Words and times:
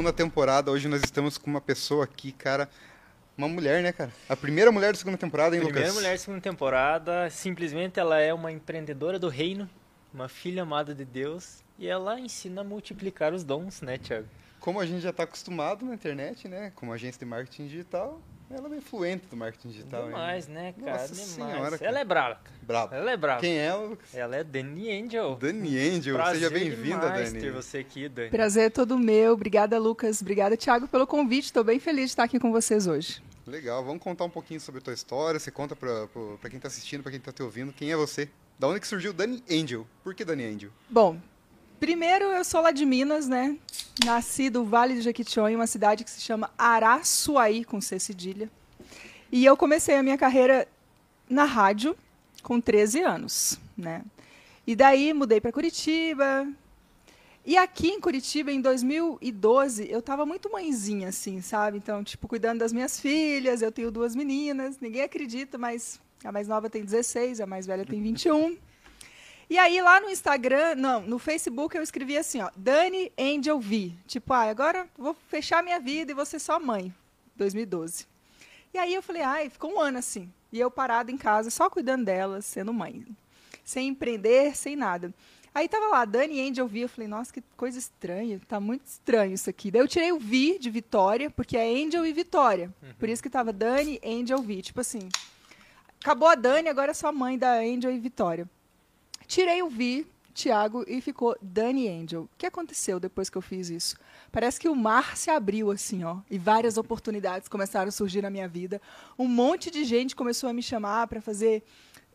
segunda 0.00 0.12
temporada. 0.14 0.70
Hoje 0.70 0.88
nós 0.88 1.02
estamos 1.04 1.36
com 1.36 1.50
uma 1.50 1.60
pessoa 1.60 2.04
aqui, 2.04 2.32
cara. 2.32 2.70
Uma 3.36 3.46
mulher, 3.46 3.82
né, 3.82 3.92
cara? 3.92 4.10
A 4.30 4.34
primeira 4.34 4.72
mulher 4.72 4.92
da 4.92 4.98
segunda 4.98 5.18
temporada, 5.18 5.54
hein, 5.54 5.60
Primeira 5.60 5.88
Lucas? 5.88 5.94
mulher 5.94 6.12
da 6.12 6.18
segunda 6.18 6.40
temporada, 6.40 7.28
simplesmente 7.28 8.00
ela 8.00 8.18
é 8.18 8.32
uma 8.32 8.50
empreendedora 8.50 9.18
do 9.18 9.28
reino, 9.28 9.68
uma 10.12 10.26
filha 10.26 10.62
amada 10.62 10.94
de 10.94 11.04
Deus, 11.04 11.62
e 11.78 11.86
ela 11.86 12.18
ensina 12.18 12.62
a 12.62 12.64
multiplicar 12.64 13.34
os 13.34 13.44
dons, 13.44 13.82
né, 13.82 13.98
Thiago? 13.98 14.26
Como 14.58 14.80
a 14.80 14.86
gente 14.86 15.02
já 15.02 15.10
está 15.10 15.24
acostumado 15.24 15.84
na 15.84 15.92
internet, 15.92 16.48
né? 16.48 16.72
Como 16.74 16.94
agência 16.94 17.18
de 17.18 17.26
marketing 17.26 17.66
digital, 17.66 18.22
ela 18.50 18.66
é 18.66 18.70
bem 18.70 18.80
fluente 18.80 19.26
do 19.26 19.36
marketing 19.36 19.68
digital. 19.68 20.00
hein? 20.02 20.06
Demais, 20.08 20.48
né, 20.48 20.74
cara? 20.78 20.92
Nossa 20.92 21.08
Demais. 21.14 21.28
senhora, 21.30 21.78
cara. 21.78 21.90
Ela 21.90 22.00
é 22.00 22.04
brava. 22.04 22.34
cara. 22.34 22.56
Brabo. 22.62 22.94
Ela 22.94 23.10
é 23.12 23.16
brava. 23.16 23.40
Quem 23.40 23.58
é 23.58 23.64
ela, 23.66 23.84
Lucas? 23.86 24.14
Ela 24.14 24.36
é 24.36 24.44
Dani 24.44 24.90
Angel. 25.02 25.36
Dani 25.36 25.78
Angel. 25.78 26.16
Prazer 26.16 26.34
Seja 26.34 26.50
bem-vinda, 26.50 27.10
Dani. 27.10 27.40
ter 27.40 27.52
você 27.52 27.78
aqui, 27.78 28.08
Dani. 28.08 28.30
Prazer 28.30 28.64
é 28.66 28.70
todo 28.70 28.98
meu. 28.98 29.32
Obrigada, 29.32 29.78
Lucas. 29.78 30.20
Obrigada, 30.20 30.56
Thiago, 30.56 30.88
pelo 30.88 31.06
convite. 31.06 31.46
Estou 31.46 31.62
bem 31.64 31.78
feliz 31.78 32.06
de 32.06 32.10
estar 32.10 32.24
aqui 32.24 32.38
com 32.40 32.50
vocês 32.52 32.86
hoje. 32.86 33.22
Legal, 33.46 33.84
vamos 33.84 34.02
contar 34.02 34.24
um 34.24 34.30
pouquinho 34.30 34.60
sobre 34.60 34.80
a 34.80 34.82
tua 34.82 34.94
história. 34.94 35.38
Você 35.40 35.50
conta 35.50 35.74
pra 35.74 36.06
quem 36.48 36.56
está 36.56 36.68
assistindo, 36.68 37.02
pra 37.02 37.10
quem 37.10 37.18
está 37.18 37.32
te 37.32 37.42
ouvindo, 37.42 37.72
quem 37.72 37.90
é 37.90 37.96
você? 37.96 38.28
Da 38.58 38.68
onde 38.68 38.78
que 38.80 38.86
surgiu 38.86 39.12
Dani 39.12 39.42
Angel? 39.50 39.86
Por 40.04 40.14
que 40.14 40.24
Dani 40.24 40.44
Angel? 40.44 40.70
Bom, 40.88 41.18
primeiro 41.80 42.26
eu 42.26 42.44
sou 42.44 42.60
lá 42.60 42.70
de 42.70 42.84
Minas, 42.84 43.26
né? 43.26 43.56
Nasci 44.04 44.50
do 44.50 44.64
Vale 44.64 44.94
do 44.94 45.00
Jequitinhonha, 45.00 45.56
uma 45.56 45.66
cidade 45.66 46.04
que 46.04 46.10
se 46.10 46.20
chama 46.20 46.50
Araçuaí, 46.56 47.64
com 47.64 47.80
C 47.80 47.98
cedilha. 47.98 48.50
E 49.32 49.44
eu 49.44 49.56
comecei 49.56 49.96
a 49.96 50.02
minha 50.02 50.18
carreira 50.18 50.68
na 51.28 51.44
rádio 51.44 51.96
com 52.42 52.60
13 52.60 53.00
anos, 53.00 53.58
né? 53.76 54.02
E 54.66 54.76
daí 54.76 55.12
mudei 55.14 55.40
para 55.40 55.50
Curitiba. 55.50 56.46
E 57.44 57.56
aqui 57.56 57.88
em 57.88 58.00
Curitiba, 58.00 58.52
em 58.52 58.60
2012, 58.60 59.90
eu 59.90 60.02
tava 60.02 60.26
muito 60.26 60.52
mãezinha, 60.52 61.08
assim, 61.08 61.40
sabe? 61.40 61.78
Então, 61.78 62.04
tipo, 62.04 62.28
cuidando 62.28 62.58
das 62.58 62.72
minhas 62.72 63.00
filhas, 63.00 63.62
eu 63.62 63.72
tenho 63.72 63.90
duas 63.90 64.14
meninas, 64.14 64.78
ninguém 64.78 65.02
acredita, 65.02 65.56
mas 65.56 65.98
a 66.22 66.30
mais 66.30 66.46
nova 66.46 66.68
tem 66.68 66.84
16, 66.84 67.40
a 67.40 67.46
mais 67.46 67.66
velha 67.66 67.86
tem 67.86 68.02
21. 68.02 68.58
E 69.50 69.58
aí, 69.58 69.82
lá 69.82 70.00
no 70.00 70.08
Instagram, 70.08 70.76
não, 70.76 71.00
no 71.00 71.18
Facebook, 71.18 71.76
eu 71.76 71.82
escrevi 71.82 72.16
assim, 72.16 72.40
ó, 72.40 72.52
Dani 72.54 73.10
Angel 73.18 73.58
V. 73.58 73.92
Tipo, 74.06 74.32
ah, 74.32 74.48
agora 74.48 74.88
vou 74.96 75.12
fechar 75.28 75.60
minha 75.60 75.80
vida 75.80 76.12
e 76.12 76.14
vou 76.14 76.24
ser 76.24 76.38
só 76.38 76.60
mãe. 76.60 76.94
2012. 77.34 78.06
E 78.72 78.78
aí 78.78 78.94
eu 78.94 79.02
falei, 79.02 79.22
ai, 79.22 79.50
ficou 79.50 79.74
um 79.74 79.80
ano 79.80 79.98
assim. 79.98 80.32
E 80.52 80.60
eu 80.60 80.70
parada 80.70 81.10
em 81.10 81.16
casa, 81.16 81.50
só 81.50 81.68
cuidando 81.68 82.04
delas, 82.04 82.44
sendo 82.44 82.72
mãe. 82.72 83.04
Sem 83.64 83.88
empreender, 83.88 84.56
sem 84.56 84.76
nada. 84.76 85.12
Aí 85.52 85.68
tava 85.68 85.88
lá, 85.88 86.04
Dani 86.04 86.48
Angel 86.48 86.68
V, 86.68 86.84
eu 86.84 86.88
falei, 86.88 87.08
nossa, 87.08 87.32
que 87.32 87.42
coisa 87.56 87.76
estranha, 87.76 88.40
tá 88.46 88.60
muito 88.60 88.86
estranho 88.86 89.34
isso 89.34 89.50
aqui. 89.50 89.72
Daí 89.72 89.80
eu 89.80 89.88
tirei 89.88 90.12
o 90.12 90.18
V 90.20 90.60
de 90.60 90.70
Vitória, 90.70 91.28
porque 91.28 91.56
é 91.56 91.66
Angel 91.68 92.06
e 92.06 92.12
Vitória. 92.12 92.72
Por 93.00 93.08
isso 93.08 93.20
que 93.20 93.28
tava 93.28 93.52
Dani 93.52 94.00
Angel 94.04 94.40
V. 94.40 94.62
Tipo 94.62 94.80
assim, 94.80 95.08
acabou 96.00 96.28
a 96.28 96.36
Dani, 96.36 96.68
agora 96.68 96.92
é 96.92 96.94
só 96.94 97.10
mãe 97.10 97.36
da 97.36 97.54
Angel 97.54 97.90
e 97.90 97.98
Vitória. 97.98 98.48
Tirei 99.30 99.62
o 99.62 99.70
V, 99.70 100.04
Thiago, 100.34 100.84
e 100.88 101.00
ficou 101.00 101.36
Dani 101.40 101.88
Angel. 101.88 102.22
O 102.22 102.30
que 102.36 102.46
aconteceu 102.46 102.98
depois 102.98 103.30
que 103.30 103.38
eu 103.38 103.40
fiz 103.40 103.70
isso? 103.70 103.96
Parece 104.32 104.58
que 104.58 104.68
o 104.68 104.74
mar 104.74 105.16
se 105.16 105.30
abriu 105.30 105.70
assim, 105.70 106.02
ó, 106.02 106.16
e 106.28 106.36
várias 106.36 106.76
oportunidades 106.76 107.48
começaram 107.48 107.90
a 107.90 107.92
surgir 107.92 108.22
na 108.22 108.28
minha 108.28 108.48
vida. 108.48 108.82
Um 109.16 109.28
monte 109.28 109.70
de 109.70 109.84
gente 109.84 110.16
começou 110.16 110.50
a 110.50 110.52
me 110.52 110.64
chamar 110.64 111.06
para 111.06 111.20
fazer 111.20 111.62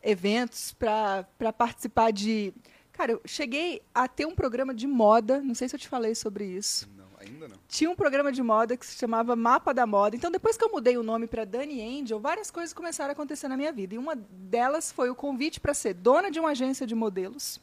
eventos, 0.02 0.74
para 0.74 1.24
participar 1.56 2.12
de. 2.12 2.52
Cara, 2.92 3.12
eu 3.12 3.22
cheguei 3.24 3.80
a 3.94 4.06
ter 4.06 4.26
um 4.26 4.34
programa 4.34 4.74
de 4.74 4.86
moda, 4.86 5.40
não 5.40 5.54
sei 5.54 5.70
se 5.70 5.74
eu 5.74 5.80
te 5.80 5.88
falei 5.88 6.14
sobre 6.14 6.44
isso. 6.44 6.86
Não, 6.98 7.05
ainda 7.26 7.48
não. 7.48 7.56
Tinha 7.68 7.90
um 7.90 7.96
programa 7.96 8.32
de 8.32 8.42
moda 8.42 8.76
que 8.76 8.86
se 8.86 8.96
chamava 8.96 9.36
Mapa 9.36 9.72
da 9.72 9.86
Moda. 9.86 10.16
Então, 10.16 10.30
depois 10.30 10.56
que 10.56 10.64
eu 10.64 10.70
mudei 10.70 10.96
o 10.96 11.02
nome 11.02 11.26
para 11.26 11.44
Dani 11.44 12.00
Angel, 12.00 12.18
várias 12.18 12.50
coisas 12.50 12.72
começaram 12.72 13.10
a 13.10 13.12
acontecer 13.12 13.48
na 13.48 13.56
minha 13.56 13.72
vida. 13.72 13.94
E 13.94 13.98
uma 13.98 14.14
delas 14.16 14.90
foi 14.92 15.10
o 15.10 15.14
convite 15.14 15.60
para 15.60 15.74
ser 15.74 15.94
dona 15.94 16.30
de 16.30 16.40
uma 16.40 16.50
agência 16.50 16.86
de 16.86 16.94
modelos 16.94 17.60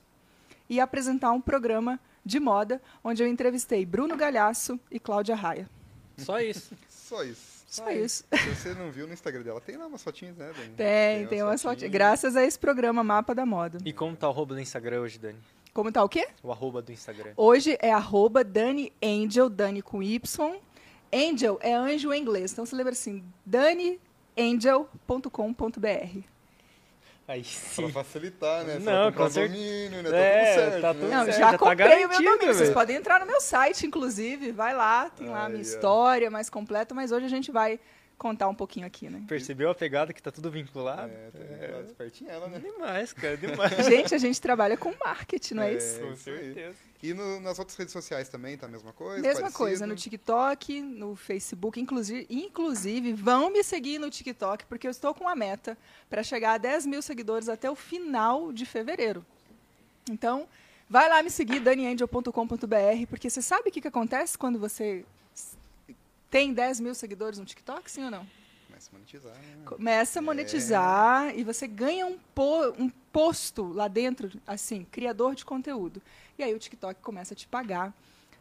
e 0.69 0.79
apresentar 0.79 1.31
um 1.31 1.41
programa 1.41 1.99
de 2.25 2.39
moda, 2.39 2.81
onde 3.03 3.21
eu 3.21 3.27
entrevistei 3.27 3.85
Bruno 3.85 4.15
Galhaço 4.15 4.79
e 4.89 4.99
Cláudia 4.99 5.35
Raia. 5.35 5.69
Só 6.17 6.39
isso. 6.39 6.73
Só 6.89 7.23
isso. 7.23 7.53
Só 7.67 7.89
isso. 7.89 8.23
Se 8.31 8.49
você 8.49 8.73
não 8.75 8.91
viu 8.91 9.07
no 9.07 9.13
Instagram 9.13 9.41
dela, 9.41 9.59
tem 9.59 9.77
lá 9.77 9.87
umas 9.87 10.03
fotinhas, 10.03 10.37
né, 10.37 10.51
Dani? 10.55 10.75
Tem, 10.75 11.27
tem 11.27 11.41
umas 11.41 11.61
fotinhas. 11.61 11.91
Graças 11.91 12.35
a 12.35 12.43
esse 12.43 12.57
programa 12.57 13.03
Mapa 13.03 13.33
da 13.33 13.47
Moda. 13.47 13.79
E 13.83 13.91
como 13.91 14.15
tá 14.15 14.27
o 14.27 14.31
arroba 14.31 14.53
do 14.53 14.61
Instagram 14.61 15.01
hoje, 15.01 15.17
Dani? 15.17 15.39
Como 15.73 15.91
tá 15.91 16.03
o 16.03 16.09
quê? 16.09 16.27
O 16.43 16.51
arroba 16.51 16.81
do 16.81 16.91
Instagram. 16.91 17.31
Hoje 17.35 17.77
é 17.81 17.91
arroba 17.91 18.43
Dani 18.43 18.93
Angel, 19.03 19.49
Dani 19.49 19.81
com 19.81 20.03
Y. 20.03 20.55
Angel 21.11 21.57
é 21.61 21.73
anjo 21.73 22.13
em 22.13 22.21
inglês. 22.21 22.51
Então 22.51 22.63
você 22.65 22.75
lembra 22.75 22.91
assim, 22.93 23.23
daniangel.com.br. 23.45 26.19
Aí 27.25 27.41
Pra 27.41 27.87
sim. 27.87 27.91
facilitar, 27.91 28.65
né? 28.65 28.73
Você 28.79 28.85
Não, 28.85 29.11
com 29.13 29.23
um 29.23 29.29
cer- 29.29 29.47
domínio, 29.47 30.03
né? 30.03 30.09
É, 30.11 30.13
tá 30.13 30.13
tudo 30.13 30.53
certo. 30.55 30.81
tá 30.81 30.93
né? 30.93 30.99
tudo 30.99 31.09
Não, 31.09 31.23
certo, 31.25 31.37
já, 31.37 31.45
já 31.45 31.51
tá 31.53 31.57
comprei 31.57 31.85
o 31.85 31.89
meu 31.99 32.07
garantido, 32.09 32.31
domínio. 32.31 32.53
Vocês 32.53 32.69
podem 32.71 32.95
entrar 32.97 33.19
no 33.21 33.25
meu 33.25 33.39
site, 33.41 33.87
inclusive. 33.87 34.51
Vai 34.51 34.75
lá, 34.75 35.09
tem 35.09 35.29
lá 35.29 35.45
a 35.45 35.49
minha 35.49 35.61
história 35.61 36.29
mais 36.29 36.49
completa. 36.49 36.93
Mas 36.93 37.11
hoje 37.13 37.25
a 37.25 37.29
gente 37.29 37.49
vai 37.51 37.79
contar 38.23 38.47
um 38.47 38.55
pouquinho 38.55 38.87
aqui, 38.87 39.09
né? 39.09 39.21
Percebeu 39.27 39.69
a 39.69 39.75
pegada 39.75 40.11
que 40.13 40.21
tá 40.23 40.31
tudo 40.31 40.49
vinculado? 40.49 41.11
É, 41.11 41.29
tá 41.29 41.39
ligado, 41.39 41.85
espertinha 41.85 42.31
ela, 42.31 42.47
né? 42.47 42.57
Demais, 42.59 43.13
cara, 43.13 43.37
demais. 43.37 43.85
Gente, 43.85 44.15
a 44.15 44.17
gente 44.17 44.41
trabalha 44.41 44.75
com 44.77 44.91
marketing, 44.97 45.53
não 45.55 45.63
é, 45.63 45.73
É, 45.73 45.77
isso? 45.77 45.99
Com 45.99 46.15
certeza. 46.15 46.75
E 47.03 47.13
no- 47.13 47.41
nas 47.41 47.59
outras 47.59 47.77
redes 47.77 47.91
sociais 47.91 48.29
também 48.29 48.57
tá 48.57 48.65
a 48.65 48.69
mesma 48.69 48.93
coisa? 48.93 49.21
Mesma 49.21 49.41
parecido? 49.41 49.57
coisa, 49.57 49.85
no 49.85 49.93
TikTok, 49.95 50.81
no 50.81 51.15
Facebook, 51.17 51.79
inclusive, 51.79 52.25
inclusive, 52.29 53.11
vão 53.13 53.51
me 53.51 53.61
seguir 53.63 53.99
no 53.99 54.09
TikTok, 54.09 54.65
porque 54.65 54.87
eu 54.87 54.91
estou 54.91 55.13
com 55.13 55.25
uma 55.25 55.35
meta 55.35 55.77
para 56.09 56.23
chegar 56.23 56.53
a 56.53 56.57
10 56.57 56.85
mil 56.85 57.01
seguidores 57.01 57.49
até 57.49 57.69
o 57.69 57.75
final 57.75 58.51
de 58.53 58.65
fevereiro. 58.65 59.25
Então, 60.09 60.47
vai 60.89 61.09
lá 61.09 61.21
me 61.21 61.29
seguir, 61.29 61.59
daniangel.com.br, 61.59 63.07
porque 63.09 63.29
você 63.29 63.41
sabe 63.41 63.69
o 63.69 63.71
que, 63.71 63.81
que 63.81 63.87
acontece 63.87 64.37
quando 64.37 64.57
você 64.57 65.03
tem 66.33 66.51
10 66.51 66.79
mil 66.79 66.95
seguidores 66.95 67.37
no 67.37 67.45
TikTok, 67.45 67.89
sim 67.91 68.05
ou 68.05 68.09
não? 68.09 68.25
Começa 68.67 68.89
a 68.89 68.93
monetizar, 68.97 69.33
né? 69.35 69.57
Começa 69.65 70.17
a 70.17 70.21
monetizar 70.23 71.37
e 71.37 71.43
você 71.43 71.67
ganha 71.67 72.07
um, 72.07 72.17
po- 72.33 72.73
um 72.79 72.89
posto 73.11 73.71
lá 73.71 73.87
dentro, 73.87 74.31
assim, 74.47 74.83
criador 74.91 75.35
de 75.35 75.45
conteúdo. 75.45 76.01
E 76.39 76.43
aí 76.43 76.51
o 76.55 76.57
TikTok 76.57 76.99
começa 77.03 77.35
a 77.35 77.37
te 77.37 77.47
pagar 77.47 77.93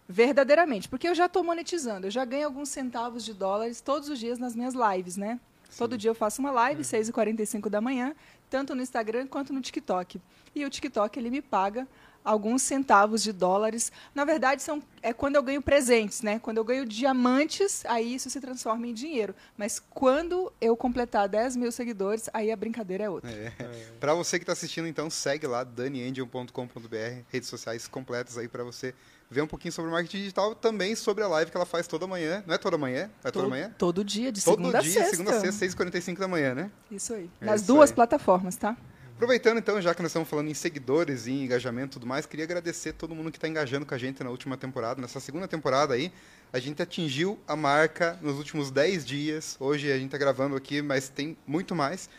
verdadeiramente. 0.09 0.89
Porque 0.89 1.07
eu 1.07 1.15
já 1.15 1.27
estou 1.27 1.45
monetizando, 1.45 2.07
eu 2.07 2.11
já 2.11 2.25
ganho 2.25 2.47
alguns 2.47 2.71
centavos 2.71 3.27
de 3.27 3.35
dólares 3.35 3.83
todos 3.83 4.09
os 4.09 4.19
dias 4.19 4.39
nas 4.39 4.57
minhas 4.57 4.73
lives, 4.75 5.19
né? 5.19 5.39
Todo 5.77 5.99
dia 5.99 6.09
eu 6.11 6.15
faço 6.15 6.41
uma 6.41 6.51
live, 6.51 6.83
6h45 6.83 7.69
da 7.69 7.81
manhã, 7.83 8.15
tanto 8.49 8.75
no 8.75 8.81
Instagram 8.81 9.27
quanto 9.27 9.53
no 9.53 9.61
TikTok. 9.61 10.19
E 10.55 10.65
o 10.65 10.71
TikTok, 10.71 11.19
ele 11.19 11.29
me 11.31 11.43
paga 11.43 11.87
alguns 12.25 12.63
centavos 12.63 13.23
de 13.23 13.33
dólares. 13.33 13.91
Na 14.15 14.25
verdade, 14.25 14.63
são, 14.63 14.83
é 15.03 15.13
quando 15.13 15.37
eu 15.37 15.43
ganho 15.43 15.61
presentes, 15.63 16.23
né? 16.23 16.39
Quando 16.39 16.59
eu 16.59 16.65
ganho 16.65 16.87
diamantes, 16.87 17.85
aí 17.87 18.15
isso 18.15 18.31
se 18.31 18.41
transforma 18.41 18.87
em 18.87 18.95
dinheiro. 18.95 19.35
Mas 19.57 19.81
quando 19.91 20.53
eu 20.61 20.77
completar 20.77 21.29
10 21.29 21.57
mil 21.57 21.73
seguidores, 21.73 22.29
aí 22.33 22.51
a 22.53 22.57
brincadeira 22.57 23.05
é 23.05 23.11
outra. 23.11 23.31
É. 23.31 23.53
Pra 23.99 24.15
você 24.15 24.39
que 24.39 24.45
tá 24.45 24.53
assistindo, 24.53 24.87
então, 24.87 25.09
segue 25.11 25.47
lá, 25.47 25.65
daniangel.com.br, 25.65 27.23
redes 27.29 27.49
sociais 27.49 27.87
completas 27.89 28.39
aí 28.39 28.49
pra 28.49 28.65
você 28.65 28.95
ver 29.31 29.43
um 29.43 29.47
pouquinho 29.47 29.73
sobre 29.73 29.89
o 29.91 29.93
marketing 29.93 30.19
digital, 30.19 30.55
também 30.55 30.95
sobre 30.95 31.25
a 31.25 31.29
live 31.29 31.51
que 31.51 31.57
ela 31.57 31.65
faz 31.67 31.87
toda 31.87 32.07
manhã. 32.07 32.45
Não 32.47 32.55
é 32.55 32.59
toda 32.59 32.77
manhã? 32.77 33.05
É 33.25 33.31
toda 33.31 33.33
todo, 33.33 33.49
manhã? 33.51 33.75
todo 33.79 34.05
dia, 34.05 34.31
de 34.31 34.45
Todo 34.45 34.57
segunda 34.59 34.81
dia, 34.81 34.91
a 34.91 34.93
sexta. 34.95 35.11
segunda 35.17 35.37
a 35.37 35.41
sexta, 35.41 35.67
6h45 35.85 36.19
da 36.19 36.29
manhã, 36.29 36.55
né? 36.55 36.71
Isso 36.91 37.15
aí. 37.15 37.31
É 37.41 37.45
Nas 37.47 37.63
isso 37.63 37.67
duas 37.73 37.91
aí. 37.91 37.97
plataformas, 37.97 38.57
tá? 38.57 38.77
Aproveitando 39.23 39.59
então, 39.59 39.81
já 39.81 39.95
que 39.95 40.03
nós 40.03 40.11
estamos 40.11 40.29
falando 40.29 40.51
em 40.51 40.55
seguidores, 40.55 41.29
em 41.29 41.45
engajamento 41.45 41.93
e 41.93 41.93
tudo 41.93 42.09
mais, 42.09 42.27
queria 42.27 42.45
agradecer 42.45 42.93
todo 42.93 43.15
mundo 43.15 43.31
que 43.31 43.37
está 43.37 43.47
engajando 43.47 43.87
com 43.87 43.95
a 43.95 43.97
gente 43.97 44.21
na 44.21 44.29
última 44.29 44.57
temporada, 44.57 45.01
nessa 45.01 45.21
segunda 45.21 45.47
temporada 45.47 45.95
aí. 45.95 46.13
A 46.53 46.59
gente 46.59 46.83
atingiu 46.83 47.39
a 47.47 47.55
marca 47.55 48.19
nos 48.21 48.37
últimos 48.37 48.73
10 48.73 49.05
dias. 49.05 49.57
Hoje 49.61 49.93
a 49.93 49.95
gente 49.95 50.07
está 50.07 50.19
gravando 50.19 50.57
aqui, 50.57 50.83
mas 50.83 51.09
tem 51.09 51.37
muito 51.47 51.73
mais. 51.73 52.11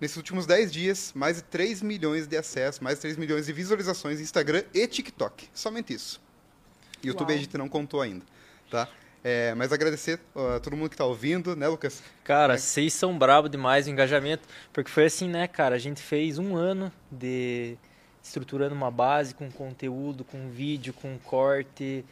Nesses 0.00 0.16
últimos 0.16 0.46
10 0.46 0.72
dias, 0.72 1.12
mais 1.14 1.36
de 1.36 1.42
3 1.42 1.82
milhões 1.82 2.26
de 2.26 2.38
acessos, 2.38 2.80
mais 2.80 2.96
de 2.96 3.02
3 3.02 3.18
milhões 3.18 3.44
de 3.44 3.52
visualizações 3.52 4.18
em 4.18 4.22
Instagram 4.22 4.64
e 4.72 4.86
TikTok. 4.86 5.50
Somente 5.52 5.92
isso. 5.92 6.18
YouTube 7.04 7.28
a 7.28 7.34
Uau. 7.34 7.42
gente 7.42 7.58
não 7.58 7.68
contou 7.68 8.00
ainda, 8.00 8.24
tá? 8.70 8.88
É, 9.22 9.54
mas 9.54 9.72
agradecer 9.72 10.20
a 10.34 10.60
todo 10.60 10.76
mundo 10.76 10.88
que 10.88 10.94
está 10.94 11.04
ouvindo, 11.04 11.56
né, 11.56 11.66
Lucas? 11.66 12.02
Cara, 12.22 12.56
vocês 12.56 12.92
são 12.92 13.18
brabo 13.18 13.48
demais 13.48 13.86
o 13.86 13.90
engajamento, 13.90 14.46
porque 14.72 14.90
foi 14.90 15.06
assim, 15.06 15.28
né, 15.28 15.48
cara? 15.48 15.74
A 15.74 15.78
gente 15.78 16.00
fez 16.00 16.38
um 16.38 16.56
ano 16.56 16.92
de 17.10 17.76
estruturando 18.22 18.74
uma 18.74 18.90
base 18.90 19.34
com 19.34 19.50
conteúdo, 19.50 20.24
com 20.24 20.48
vídeo, 20.48 20.92
com 20.92 21.18
corte, 21.18 22.04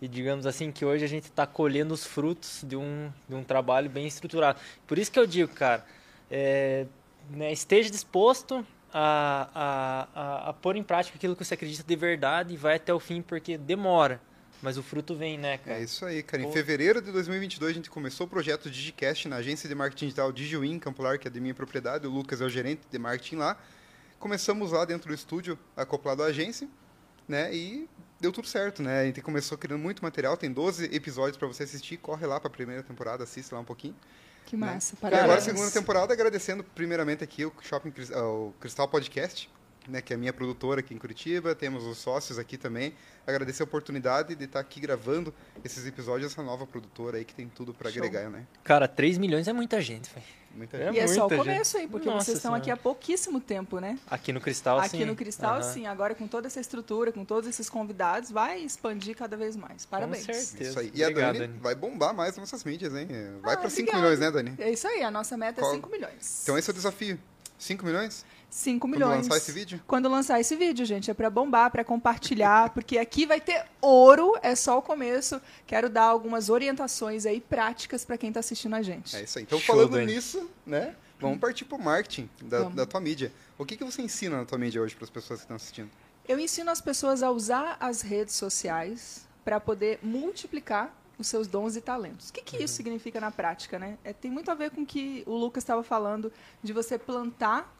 e 0.00 0.08
digamos 0.08 0.46
assim 0.46 0.72
que 0.72 0.84
hoje 0.84 1.04
a 1.04 1.08
gente 1.08 1.24
está 1.24 1.46
colhendo 1.46 1.92
os 1.92 2.04
frutos 2.04 2.64
de 2.66 2.76
um, 2.76 3.10
de 3.28 3.34
um 3.34 3.44
trabalho 3.44 3.90
bem 3.90 4.06
estruturado. 4.06 4.58
Por 4.86 4.98
isso 4.98 5.10
que 5.10 5.18
eu 5.18 5.26
digo, 5.26 5.52
cara, 5.52 5.84
é, 6.30 6.86
né, 7.30 7.52
esteja 7.52 7.90
disposto 7.90 8.64
a, 8.92 9.48
a, 9.54 10.08
a, 10.14 10.50
a 10.50 10.52
pôr 10.52 10.76
em 10.76 10.82
prática 10.82 11.16
aquilo 11.16 11.36
que 11.36 11.44
você 11.44 11.54
acredita 11.54 11.84
de 11.86 11.96
verdade 11.96 12.54
e 12.54 12.56
vai 12.56 12.76
até 12.76 12.92
o 12.92 13.00
fim, 13.00 13.20
porque 13.20 13.58
demora. 13.58 14.20
Mas 14.62 14.76
o 14.76 14.82
fruto 14.82 15.14
vem, 15.14 15.38
né, 15.38 15.58
cara? 15.58 15.78
É 15.78 15.82
isso 15.82 16.04
aí, 16.04 16.22
cara. 16.22 16.42
Em 16.42 16.46
Pô. 16.46 16.52
fevereiro 16.52 17.00
de 17.00 17.12
2022, 17.12 17.70
a 17.70 17.74
gente 17.74 17.90
começou 17.90 18.26
o 18.26 18.30
projeto 18.30 18.70
Digicast 18.70 19.28
na 19.28 19.36
agência 19.36 19.68
de 19.68 19.74
marketing 19.74 20.06
digital 20.06 20.32
Digiwin, 20.32 20.74
em 20.74 20.78
Campo 20.78 21.02
Largo, 21.02 21.20
que 21.22 21.28
é 21.28 21.30
de 21.30 21.40
minha 21.40 21.54
propriedade. 21.54 22.06
O 22.06 22.10
Lucas 22.10 22.40
é 22.40 22.44
o 22.44 22.48
gerente 22.48 22.82
de 22.90 22.98
marketing 22.98 23.36
lá. 23.36 23.56
Começamos 24.18 24.72
lá 24.72 24.84
dentro 24.84 25.08
do 25.08 25.14
estúdio, 25.14 25.58
acoplado 25.76 26.22
à 26.22 26.26
agência, 26.26 26.68
né? 27.28 27.54
E 27.54 27.88
deu 28.20 28.32
tudo 28.32 28.48
certo, 28.48 28.82
né? 28.82 29.02
A 29.02 29.04
gente 29.04 29.20
começou 29.22 29.56
criando 29.56 29.80
muito 29.80 30.02
material, 30.02 30.36
tem 30.36 30.50
12 30.50 30.86
episódios 30.92 31.36
para 31.36 31.46
você 31.46 31.62
assistir. 31.62 31.96
Corre 31.98 32.26
lá 32.26 32.40
para 32.40 32.48
a 32.48 32.52
primeira 32.52 32.82
temporada, 32.82 33.22
assiste 33.22 33.52
lá 33.54 33.60
um 33.60 33.64
pouquinho. 33.64 33.94
Que 34.44 34.56
massa, 34.56 34.94
E 34.94 35.06
agora, 35.06 35.16
a 35.16 35.20
parabéns. 35.20 35.44
segunda 35.44 35.70
temporada, 35.70 36.12
agradecendo 36.12 36.64
primeiramente 36.64 37.22
aqui 37.22 37.44
o 37.44 37.52
Shopping 37.60 37.92
ah, 38.14 38.22
o 38.24 38.54
Cristal 38.58 38.88
Podcast, 38.88 39.48
né, 39.88 40.00
que 40.02 40.12
é 40.12 40.16
a 40.16 40.18
minha 40.18 40.32
produtora 40.32 40.80
aqui 40.80 40.94
em 40.94 40.98
Curitiba. 40.98 41.54
Temos 41.54 41.84
os 41.84 41.98
sócios 41.98 42.38
aqui 42.38 42.56
também. 42.56 42.94
Agradecer 43.26 43.62
a 43.62 43.64
oportunidade 43.64 44.34
de 44.34 44.44
estar 44.44 44.60
aqui 44.60 44.80
gravando 44.80 45.34
esses 45.64 45.86
episódios, 45.86 46.32
essa 46.32 46.42
nova 46.42 46.66
produtora 46.66 47.18
aí 47.18 47.24
que 47.24 47.34
tem 47.34 47.48
tudo 47.48 47.74
para 47.74 47.88
agregar, 47.88 48.30
né? 48.30 48.46
Cara, 48.64 48.86
3 48.88 49.18
milhões 49.18 49.48
é 49.48 49.52
muita 49.52 49.80
gente, 49.80 50.08
velho. 50.14 50.24
Muita 50.54 50.76
É 50.78 50.86
gente. 50.86 50.96
E 50.96 50.98
é 51.00 51.06
só 51.08 51.26
o 51.26 51.28
começo 51.36 51.76
aí, 51.76 51.86
porque 51.86 52.08
Nossa 52.08 52.24
vocês 52.24 52.38
estão 52.38 52.50
Senhora. 52.52 52.62
aqui 52.62 52.70
há 52.70 52.76
pouquíssimo 52.76 53.38
tempo, 53.38 53.78
né? 53.80 53.98
Aqui 54.10 54.32
no 54.32 54.40
Cristal, 54.40 54.78
aqui 54.78 54.98
sim. 54.98 55.04
no 55.04 55.14
Cristal, 55.14 55.56
Aham. 55.56 55.62
sim. 55.62 55.86
Agora 55.86 56.14
com 56.14 56.26
toda 56.26 56.46
essa 56.46 56.58
estrutura, 56.58 57.12
com 57.12 57.22
todos 57.24 57.48
esses 57.48 57.68
convidados, 57.68 58.30
vai 58.30 58.60
expandir 58.60 59.14
cada 59.14 59.36
vez 59.36 59.54
mais. 59.56 59.84
Parabéns. 59.84 60.24
certeza. 60.24 60.62
Isso 60.62 60.78
aí. 60.80 60.90
E 60.94 61.04
a 61.04 61.08
Obrigado, 61.08 61.34
Dani, 61.34 61.46
Dani. 61.48 61.60
vai 61.60 61.74
bombar 61.74 62.14
mais 62.14 62.30
nas 62.30 62.50
nossas 62.50 62.64
mídias, 62.64 62.94
hein? 62.94 63.06
Vai 63.42 63.54
Ah, 63.54 63.58
para 63.58 63.68
5 63.68 63.90
obrigada. 63.90 63.98
milhões, 63.98 64.18
né, 64.20 64.30
Dani? 64.30 64.54
É 64.58 64.70
isso 64.72 64.88
aí, 64.88 65.02
a 65.02 65.10
nossa 65.10 65.36
meta 65.36 65.60
Qual- 65.60 65.70
é 65.70 65.74
5 65.74 65.90
milhões. 65.90 66.40
Então 66.44 66.56
esse 66.56 66.70
é 66.70 66.72
o 66.72 66.74
desafio. 66.74 67.18
5 67.58 67.84
milhões? 67.84 68.24
5 68.50 68.80
Quando 68.80 68.92
milhões. 68.92 69.26
lançar 69.26 69.36
esse 69.36 69.52
vídeo? 69.52 69.80
Quando 69.86 70.08
lançar 70.08 70.40
esse 70.40 70.56
vídeo, 70.56 70.84
gente, 70.86 71.10
é 71.10 71.14
pra 71.14 71.28
bombar, 71.28 71.70
pra 71.70 71.84
compartilhar, 71.84 72.70
porque 72.74 72.98
aqui 72.98 73.26
vai 73.26 73.40
ter 73.40 73.64
ouro, 73.80 74.34
é 74.42 74.54
só 74.54 74.78
o 74.78 74.82
começo. 74.82 75.40
Quero 75.66 75.88
dar 75.88 76.04
algumas 76.04 76.48
orientações 76.48 77.26
aí 77.26 77.40
práticas 77.40 78.04
pra 78.04 78.16
quem 78.16 78.32
tá 78.32 78.40
assistindo 78.40 78.74
a 78.74 78.82
gente. 78.82 79.14
É 79.14 79.22
isso 79.22 79.38
aí. 79.38 79.44
Então, 79.44 79.58
Show, 79.58 79.74
falando 79.74 79.92
Dani. 79.92 80.14
nisso, 80.14 80.48
né? 80.66 80.94
Vamos 81.20 81.38
partir 81.38 81.64
pro 81.64 81.78
marketing 81.78 82.28
da, 82.42 82.68
da 82.68 82.86
tua 82.86 83.00
mídia. 83.00 83.32
O 83.58 83.64
que, 83.64 83.76
que 83.76 83.84
você 83.84 84.00
ensina 84.00 84.36
na 84.36 84.44
tua 84.44 84.56
mídia 84.56 84.80
hoje 84.80 84.94
para 84.94 85.04
as 85.04 85.10
pessoas 85.10 85.40
que 85.40 85.44
estão 85.44 85.56
assistindo? 85.56 85.90
Eu 86.26 86.38
ensino 86.38 86.70
as 86.70 86.80
pessoas 86.80 87.22
a 87.22 87.30
usar 87.30 87.76
as 87.80 88.02
redes 88.02 88.34
sociais 88.34 89.26
para 89.44 89.58
poder 89.58 89.98
multiplicar 90.02 90.94
os 91.18 91.26
seus 91.26 91.48
dons 91.48 91.74
e 91.74 91.80
talentos. 91.80 92.28
O 92.28 92.32
que, 92.32 92.42
que 92.42 92.62
isso 92.62 92.74
significa 92.74 93.20
na 93.20 93.30
prática, 93.30 93.78
né? 93.78 93.98
É, 94.04 94.12
tem 94.12 94.30
muito 94.30 94.50
a 94.50 94.54
ver 94.54 94.70
com 94.70 94.82
o 94.82 94.86
que 94.86 95.24
o 95.26 95.34
Lucas 95.34 95.64
estava 95.64 95.82
falando 95.82 96.32
de 96.62 96.72
você 96.72 96.96
plantar 96.96 97.74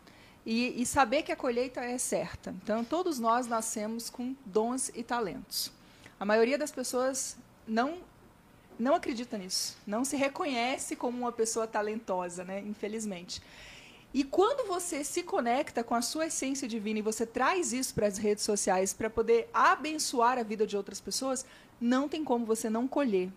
e, 0.51 0.81
e 0.81 0.87
saber 0.87 1.25
que 1.25 1.31
a 1.31 1.37
colheita 1.37 1.85
é 1.85 1.99
certa. 1.99 2.55
Então, 2.63 2.83
todos 2.83 3.19
nós 3.19 3.47
nascemos 3.47 4.09
com 4.09 4.35
dons 4.47 4.91
e 4.95 5.03
talentos. 5.03 5.71
A 6.19 6.25
maioria 6.25 6.57
das 6.57 6.73
pessoas 6.73 7.37
não 7.67 7.99
não 8.79 8.95
acredita 8.95 9.37
nisso, 9.37 9.77
não 9.85 10.05
se 10.05 10.17
reconhece 10.17 10.95
como 10.95 11.19
uma 11.19 11.33
pessoa 11.33 11.67
talentosa, 11.67 12.45
né? 12.45 12.61
Infelizmente. 12.61 13.43
E 14.15 14.25
quando 14.25 14.67
você 14.67 15.05
se 15.05 15.23
conecta 15.23 15.85
com 15.85 15.95
a 15.95 16.01
sua 16.01 16.29
essência 16.29 16.67
divina 16.67 17.01
e 17.01 17.03
você 17.03 17.27
traz 17.27 17.73
isso 17.73 17.93
para 17.93 18.07
as 18.07 18.17
redes 18.17 18.45
sociais 18.45 18.95
para 18.95 19.11
poder 19.11 19.51
abençoar 19.53 20.39
a 20.39 20.45
vida 20.45 20.67
de 20.67 20.77
outras 20.77 21.01
pessoas, 21.01 21.45
não 21.79 22.09
tem 22.09 22.25
como 22.25 22.47
você 22.47 22.71
não 22.71 22.89
colher. 22.89 23.31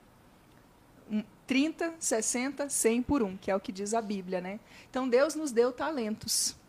Um 1.11 1.23
30, 1.45 1.95
60, 1.99 2.69
100 2.69 3.01
por 3.01 3.21
um, 3.21 3.35
que 3.35 3.51
é 3.51 3.55
o 3.55 3.59
que 3.59 3.71
diz 3.71 3.93
a 3.93 4.01
Bíblia, 4.01 4.39
né? 4.39 4.59
Então 4.89 5.09
Deus 5.09 5.35
nos 5.35 5.51
deu 5.51 5.73
talentos. 5.73 6.60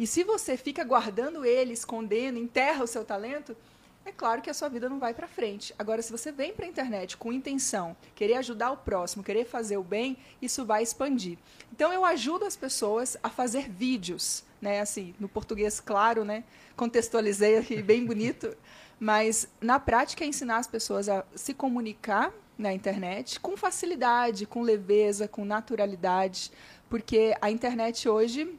E 0.00 0.06
se 0.06 0.24
você 0.24 0.56
fica 0.56 0.82
guardando 0.82 1.44
ele, 1.44 1.74
escondendo, 1.74 2.38
enterra 2.38 2.82
o 2.82 2.86
seu 2.86 3.04
talento, 3.04 3.54
é 4.02 4.10
claro 4.10 4.40
que 4.40 4.48
a 4.48 4.54
sua 4.54 4.70
vida 4.70 4.88
não 4.88 4.98
vai 4.98 5.12
para 5.12 5.28
frente. 5.28 5.74
Agora, 5.78 6.00
se 6.00 6.10
você 6.10 6.32
vem 6.32 6.54
para 6.54 6.64
a 6.64 6.68
internet 6.70 7.18
com 7.18 7.30
intenção, 7.30 7.94
querer 8.14 8.36
ajudar 8.36 8.70
o 8.70 8.78
próximo, 8.78 9.22
querer 9.22 9.44
fazer 9.44 9.76
o 9.76 9.82
bem, 9.82 10.16
isso 10.40 10.64
vai 10.64 10.82
expandir. 10.82 11.36
Então, 11.70 11.92
eu 11.92 12.02
ajudo 12.02 12.46
as 12.46 12.56
pessoas 12.56 13.18
a 13.22 13.28
fazer 13.28 13.68
vídeos, 13.68 14.42
né? 14.58 14.80
Assim, 14.80 15.14
no 15.20 15.28
português 15.28 15.80
claro, 15.80 16.24
né? 16.24 16.44
Contextualizei 16.74 17.58
aqui 17.58 17.82
bem 17.82 18.06
bonito, 18.06 18.56
mas 18.98 19.48
na 19.60 19.78
prática 19.78 20.24
é 20.24 20.28
ensinar 20.28 20.56
as 20.56 20.66
pessoas 20.66 21.10
a 21.10 21.26
se 21.34 21.52
comunicar 21.52 22.32
na 22.56 22.72
internet 22.72 23.38
com 23.38 23.54
facilidade, 23.54 24.46
com 24.46 24.62
leveza, 24.62 25.28
com 25.28 25.44
naturalidade, 25.44 26.50
porque 26.88 27.36
a 27.38 27.50
internet 27.50 28.08
hoje 28.08 28.58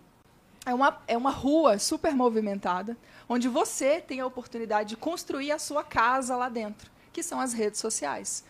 é 0.65 0.73
uma, 0.73 1.01
é 1.07 1.17
uma 1.17 1.31
rua 1.31 1.79
super 1.79 2.13
movimentada, 2.13 2.95
onde 3.27 3.47
você 3.47 3.99
tem 3.99 4.19
a 4.19 4.25
oportunidade 4.25 4.89
de 4.89 4.97
construir 4.97 5.51
a 5.51 5.59
sua 5.59 5.83
casa 5.83 6.35
lá 6.35 6.49
dentro, 6.49 6.91
que 7.11 7.23
são 7.23 7.39
as 7.39 7.53
redes 7.53 7.79
sociais. 7.79 8.43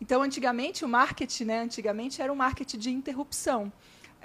Então, 0.00 0.22
antigamente, 0.22 0.84
o 0.84 0.88
marketing, 0.88 1.44
né, 1.44 1.60
antigamente 1.60 2.20
era 2.20 2.32
um 2.32 2.36
marketing 2.36 2.78
de 2.78 2.90
interrupção. 2.90 3.72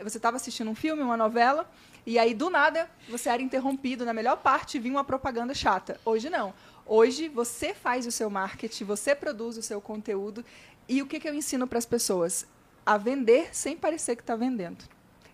Você 0.03 0.17
estava 0.17 0.37
assistindo 0.37 0.69
um 0.69 0.75
filme, 0.75 1.01
uma 1.01 1.17
novela, 1.17 1.69
e 2.05 2.17
aí, 2.17 2.33
do 2.33 2.49
nada, 2.49 2.89
você 3.07 3.29
era 3.29 3.41
interrompido. 3.41 4.03
Na 4.03 4.13
melhor 4.13 4.37
parte, 4.37 4.79
vinha 4.79 4.95
uma 4.95 5.03
propaganda 5.03 5.53
chata. 5.53 5.99
Hoje, 6.03 6.29
não. 6.29 6.53
Hoje, 6.85 7.29
você 7.29 7.73
faz 7.73 8.07
o 8.07 8.11
seu 8.11 8.29
marketing, 8.29 8.83
você 8.83 9.13
produz 9.13 9.57
o 9.57 9.61
seu 9.61 9.79
conteúdo. 9.79 10.43
E 10.87 11.01
o 11.01 11.05
que, 11.05 11.19
que 11.19 11.29
eu 11.29 11.33
ensino 11.33 11.67
para 11.67 11.77
as 11.77 11.85
pessoas? 11.85 12.47
A 12.85 12.97
vender 12.97 13.55
sem 13.55 13.77
parecer 13.77 14.15
que 14.15 14.23
está 14.23 14.35
vendendo. 14.35 14.83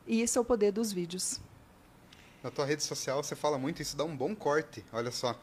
E 0.05 0.21
isso 0.21 0.37
é 0.37 0.41
o 0.41 0.45
poder 0.45 0.71
dos 0.71 0.91
vídeos. 0.91 1.39
Na 2.45 2.51
tua 2.51 2.63
rede 2.63 2.83
social 2.83 3.24
você 3.24 3.36
fala 3.36 3.57
muito, 3.57 3.81
isso 3.81 3.97
dá 3.97 4.03
um 4.03 4.15
bom 4.15 4.36
corte, 4.36 4.86
olha 4.94 5.09
só. 5.09 5.36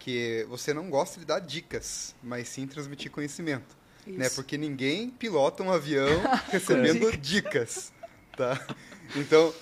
Que 0.00 0.44
você 0.48 0.74
não 0.74 0.90
gosta 0.90 1.20
de 1.20 1.24
dar 1.24 1.38
dicas, 1.38 2.12
mas 2.20 2.48
sim 2.48 2.66
transmitir 2.66 3.08
conhecimento. 3.08 3.76
Né? 4.04 4.26
Isso. 4.26 4.34
Porque 4.34 4.58
ninguém 4.58 5.10
pilota 5.10 5.62
um 5.62 5.70
avião 5.70 6.08
recebendo 6.50 7.16
dicas. 7.18 7.92
Tá? 8.36 8.60
Então, 9.14 9.54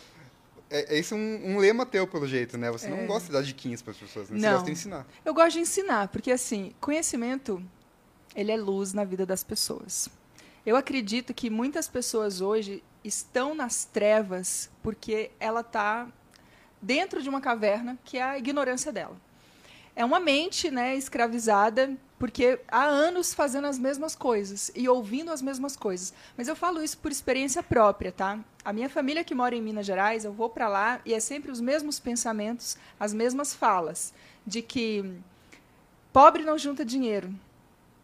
é, 0.70 0.94
é 0.94 0.98
isso 0.98 1.14
um, 1.14 1.56
um 1.56 1.58
lema 1.58 1.84
teu, 1.84 2.06
pelo 2.06 2.26
jeito, 2.26 2.56
né? 2.56 2.70
Você 2.70 2.88
não 2.88 3.00
É. 3.00 3.06
gosta 3.06 3.26
de 3.26 3.32
dar 3.34 3.42
diquinhas 3.42 3.82
para 3.82 3.90
as 3.90 3.98
pessoas, 3.98 4.30
né? 4.30 4.38
Você 4.38 4.46
Não. 4.46 4.52
gosta 4.52 4.64
de 4.64 4.72
ensinar. 4.72 5.06
Eu 5.26 5.34
gosto 5.34 5.52
de 5.56 5.60
ensinar, 5.60 6.08
porque 6.08 6.30
assim, 6.30 6.72
conhecimento, 6.80 7.62
ele 8.34 8.50
é 8.50 8.56
luz 8.56 8.94
na 8.94 9.04
vida 9.04 9.26
das 9.26 9.44
pessoas. 9.44 10.08
Eu 10.64 10.74
acredito 10.74 11.34
que 11.34 11.50
muitas 11.50 11.86
pessoas 11.86 12.40
hoje 12.40 12.82
estão 13.04 13.54
nas 13.54 13.84
trevas 13.84 14.70
porque 14.82 15.30
ela 15.38 15.60
está 15.60 16.08
dentro 16.80 17.22
de 17.22 17.28
uma 17.28 17.40
caverna 17.40 17.98
que 18.04 18.18
é 18.18 18.22
a 18.22 18.38
ignorância 18.38 18.92
dela. 18.92 19.16
É 19.94 20.04
uma 20.04 20.20
mente, 20.20 20.70
né, 20.70 20.94
escravizada, 20.96 21.96
porque 22.18 22.60
há 22.68 22.84
anos 22.84 23.34
fazendo 23.34 23.66
as 23.66 23.78
mesmas 23.78 24.14
coisas 24.14 24.70
e 24.74 24.88
ouvindo 24.88 25.32
as 25.32 25.42
mesmas 25.42 25.76
coisas. 25.76 26.14
Mas 26.36 26.48
eu 26.48 26.54
falo 26.54 26.82
isso 26.82 26.98
por 26.98 27.10
experiência 27.10 27.62
própria, 27.62 28.12
tá? 28.12 28.38
A 28.64 28.72
minha 28.72 28.88
família 28.88 29.24
que 29.24 29.34
mora 29.34 29.56
em 29.56 29.62
Minas 29.62 29.86
Gerais, 29.86 30.24
eu 30.24 30.32
vou 30.32 30.48
para 30.48 30.68
lá 30.68 31.00
e 31.04 31.14
é 31.14 31.20
sempre 31.20 31.50
os 31.50 31.60
mesmos 31.60 31.98
pensamentos, 31.98 32.76
as 32.98 33.12
mesmas 33.12 33.54
falas, 33.54 34.12
de 34.46 34.62
que 34.62 35.04
pobre 36.12 36.44
não 36.44 36.58
junta 36.58 36.84
dinheiro, 36.84 37.34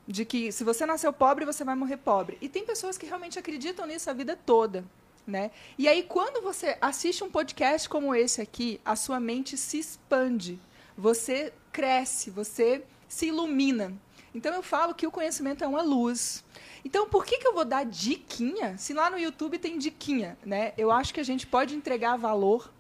de 0.07 0.25
que 0.25 0.53
se 0.53 0.65
você 0.65 0.85
nasceu 0.85 1.13
pobre, 1.13 1.45
você 1.45 1.65
vai 1.65 1.75
morrer 1.75 1.97
pobre. 1.97 2.39
E 2.41 2.49
tem 2.49 2.65
pessoas 2.65 2.99
que 2.99 3.07
realmente 3.07 3.39
acreditam 3.39 3.87
nisso 3.87 4.11
a 4.11 4.13
vida 4.13 4.37
toda. 4.37 4.85
Né? 5.27 5.51
E 5.79 5.89
aí, 5.89 6.03
quando 6.03 6.43
você 6.43 6.77
assiste 6.81 7.25
um 7.25 7.31
podcast 7.31 7.89
como 7.89 8.15
esse 8.15 8.43
aqui, 8.43 8.81
a 8.85 8.95
sua 8.95 9.19
mente 9.19 9.57
se 9.57 9.79
expande, 9.79 10.61
você 10.97 11.53
cresce, 11.73 12.31
você 12.31 12.85
se 13.09 13.27
ilumina. 13.27 13.93
Então, 14.35 14.53
eu 14.53 14.63
falo 14.63 14.95
que 14.95 15.07
o 15.07 15.11
conhecimento 15.11 15.63
é 15.65 15.67
uma 15.67 15.81
luz. 15.81 16.45
Então, 16.85 17.09
por 17.09 17.25
que, 17.25 17.39
que 17.39 17.47
eu 17.47 17.55
vou 17.55 17.65
dar 17.65 17.85
diquinha 17.85 18.77
se 18.77 18.93
lá 18.93 19.09
no 19.09 19.19
YouTube 19.19 19.59
tem 19.59 19.79
diquinha? 19.79 20.37
Né? 20.45 20.73
Eu 20.77 20.91
acho 20.91 21.15
que 21.15 21.21
a 21.21 21.25
gente 21.25 21.47
pode 21.47 21.75
entregar 21.75 22.17
valor 22.17 22.74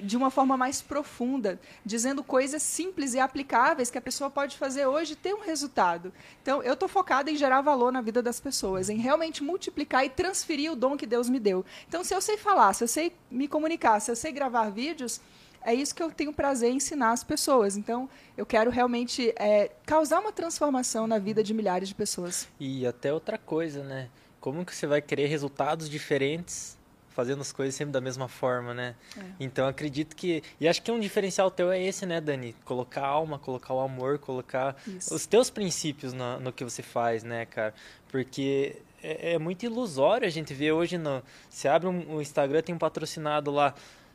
de 0.00 0.16
uma 0.16 0.30
forma 0.30 0.56
mais 0.56 0.80
profunda, 0.80 1.60
dizendo 1.84 2.22
coisas 2.22 2.62
simples 2.62 3.14
e 3.14 3.20
aplicáveis 3.20 3.90
que 3.90 3.98
a 3.98 4.02
pessoa 4.02 4.30
pode 4.30 4.56
fazer 4.56 4.86
hoje 4.86 5.12
e 5.12 5.16
ter 5.16 5.34
um 5.34 5.40
resultado. 5.40 6.12
Então, 6.42 6.62
eu 6.62 6.74
estou 6.74 6.88
focada 6.88 7.30
em 7.30 7.36
gerar 7.36 7.60
valor 7.60 7.92
na 7.92 8.00
vida 8.00 8.22
das 8.22 8.40
pessoas, 8.40 8.88
em 8.88 8.98
realmente 8.98 9.42
multiplicar 9.42 10.04
e 10.04 10.10
transferir 10.10 10.72
o 10.72 10.76
dom 10.76 10.96
que 10.96 11.06
Deus 11.06 11.28
me 11.28 11.38
deu. 11.38 11.64
Então, 11.88 12.02
se 12.02 12.14
eu 12.14 12.20
sei 12.20 12.36
falar, 12.36 12.72
se 12.72 12.84
eu 12.84 12.88
sei 12.88 13.12
me 13.30 13.46
comunicar, 13.46 14.00
se 14.00 14.10
eu 14.10 14.16
sei 14.16 14.32
gravar 14.32 14.70
vídeos, 14.70 15.20
é 15.64 15.74
isso 15.74 15.94
que 15.94 16.02
eu 16.02 16.10
tenho 16.10 16.32
prazer 16.32 16.70
em 16.70 16.76
ensinar 16.76 17.12
as 17.12 17.22
pessoas. 17.22 17.76
Então, 17.76 18.08
eu 18.36 18.44
quero 18.44 18.70
realmente 18.70 19.32
é, 19.36 19.70
causar 19.86 20.20
uma 20.20 20.32
transformação 20.32 21.06
na 21.06 21.18
vida 21.18 21.42
de 21.42 21.54
milhares 21.54 21.88
de 21.88 21.94
pessoas. 21.94 22.48
E 22.58 22.86
até 22.86 23.12
outra 23.12 23.38
coisa, 23.38 23.82
né? 23.84 24.08
Como 24.40 24.64
que 24.64 24.74
você 24.74 24.86
vai 24.86 25.00
querer 25.00 25.26
resultados 25.26 25.88
diferentes 25.88 26.76
fazendo 27.12 27.40
as 27.40 27.52
coisas 27.52 27.74
sempre 27.74 27.92
da 27.92 28.00
mesma 28.00 28.28
forma, 28.28 28.74
né? 28.74 28.94
É. 29.16 29.20
Então 29.40 29.66
acredito 29.66 30.16
que. 30.16 30.42
E 30.60 30.68
acho 30.68 30.82
que 30.82 30.90
um 30.90 31.00
diferencial 31.00 31.50
teu 31.50 31.70
é 31.70 31.82
esse, 31.82 32.04
né, 32.06 32.20
Dani? 32.20 32.54
Colocar 32.64 33.02
a 33.02 33.06
alma, 33.06 33.38
colocar 33.38 33.74
o 33.74 33.80
amor, 33.80 34.18
colocar 34.18 34.76
Isso. 34.86 35.14
os 35.14 35.26
teus 35.26 35.50
princípios 35.50 36.12
no, 36.12 36.40
no 36.40 36.52
que 36.52 36.64
você 36.64 36.82
faz, 36.82 37.22
né, 37.22 37.46
cara? 37.46 37.74
Porque 38.08 38.76
é, 39.02 39.34
é 39.34 39.38
muito 39.38 39.64
ilusório 39.64 40.26
a 40.26 40.30
gente 40.30 40.54
ver 40.54 40.72
hoje 40.72 40.98
no. 40.98 41.22
Você 41.48 41.68
abre 41.68 41.88
um, 41.88 42.16
o 42.16 42.22
Instagram, 42.22 42.62
tem 42.62 42.74
um 42.74 42.78
patrocinado 42.78 43.50
lá, 43.50 43.74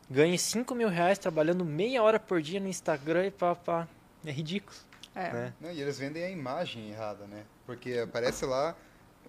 ganhe 0.09 0.37
5 0.37 0.73
mil 0.73 0.89
reais 0.89 1.17
trabalhando 1.17 1.65
meia 1.65 2.01
hora 2.01 2.19
por 2.19 2.41
dia 2.41 2.59
no 2.59 2.67
Instagram 2.67 3.27
e 3.27 3.31
pá, 3.31 3.55
pá. 3.55 3.87
É 4.25 4.31
ridículo. 4.31 4.75
É. 5.15 5.31
Né? 5.31 5.53
Não, 5.59 5.71
e 5.71 5.81
eles 5.81 5.97
vendem 5.97 6.23
a 6.23 6.29
imagem 6.29 6.89
errada, 6.89 7.25
né? 7.25 7.43
Porque 7.65 7.93
aparece 7.93 8.45
lá 8.45 8.75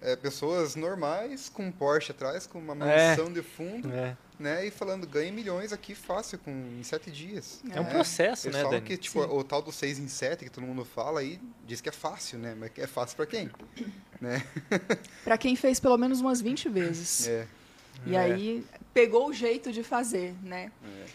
é, 0.01 0.15
pessoas 0.15 0.75
normais 0.75 1.49
com 1.49 1.67
um 1.67 1.71
Porsche 1.71 2.11
atrás, 2.11 2.45
com 2.47 2.59
uma 2.59 2.73
É. 2.85 3.09
mansão 3.09 3.31
de 3.31 3.41
fundo, 3.41 3.91
É. 3.91 4.15
né? 4.39 4.65
E 4.65 4.71
falando, 4.71 5.05
ganha 5.07 5.31
milhões 5.31 5.73
aqui 5.73 5.93
fácil, 5.95 6.39
com, 6.39 6.51
em 6.51 6.83
sete 6.83 7.11
dias. 7.11 7.61
É 7.71 7.79
um 7.79 7.83
né? 7.83 7.89
processo, 7.89 8.47
Eles 8.47 8.55
né, 8.57 8.63
falam 8.63 8.77
Dani? 8.79 8.87
que, 8.87 8.97
tipo, 8.97 9.21
Sim. 9.21 9.29
o 9.29 9.43
tal 9.43 9.61
do 9.61 9.71
6 9.71 9.99
em 9.99 10.07
7 10.07 10.45
que 10.45 10.49
todo 10.51 10.63
mundo 10.65 10.85
fala 10.85 11.19
aí, 11.19 11.39
diz 11.65 11.81
que 11.81 11.89
é 11.89 11.91
fácil, 11.91 12.39
né? 12.39 12.55
Mas 12.57 12.71
é 12.77 12.87
fácil 12.87 13.15
pra 13.17 13.25
quem? 13.25 13.49
né? 14.21 14.41
Pra 15.23 15.37
quem 15.37 15.55
fez 15.55 15.79
pelo 15.79 15.97
menos 15.97 16.21
umas 16.21 16.41
20 16.41 16.69
vezes. 16.69 17.27
É, 17.27 17.47
E 18.05 18.15
É. 18.15 18.19
aí 18.19 18.65
pegou 18.93 19.27
o 19.29 19.33
jeito 19.33 19.71
de 19.71 19.83
fazer, 19.83 20.33
né? 20.43 20.71
é. 20.83 21.05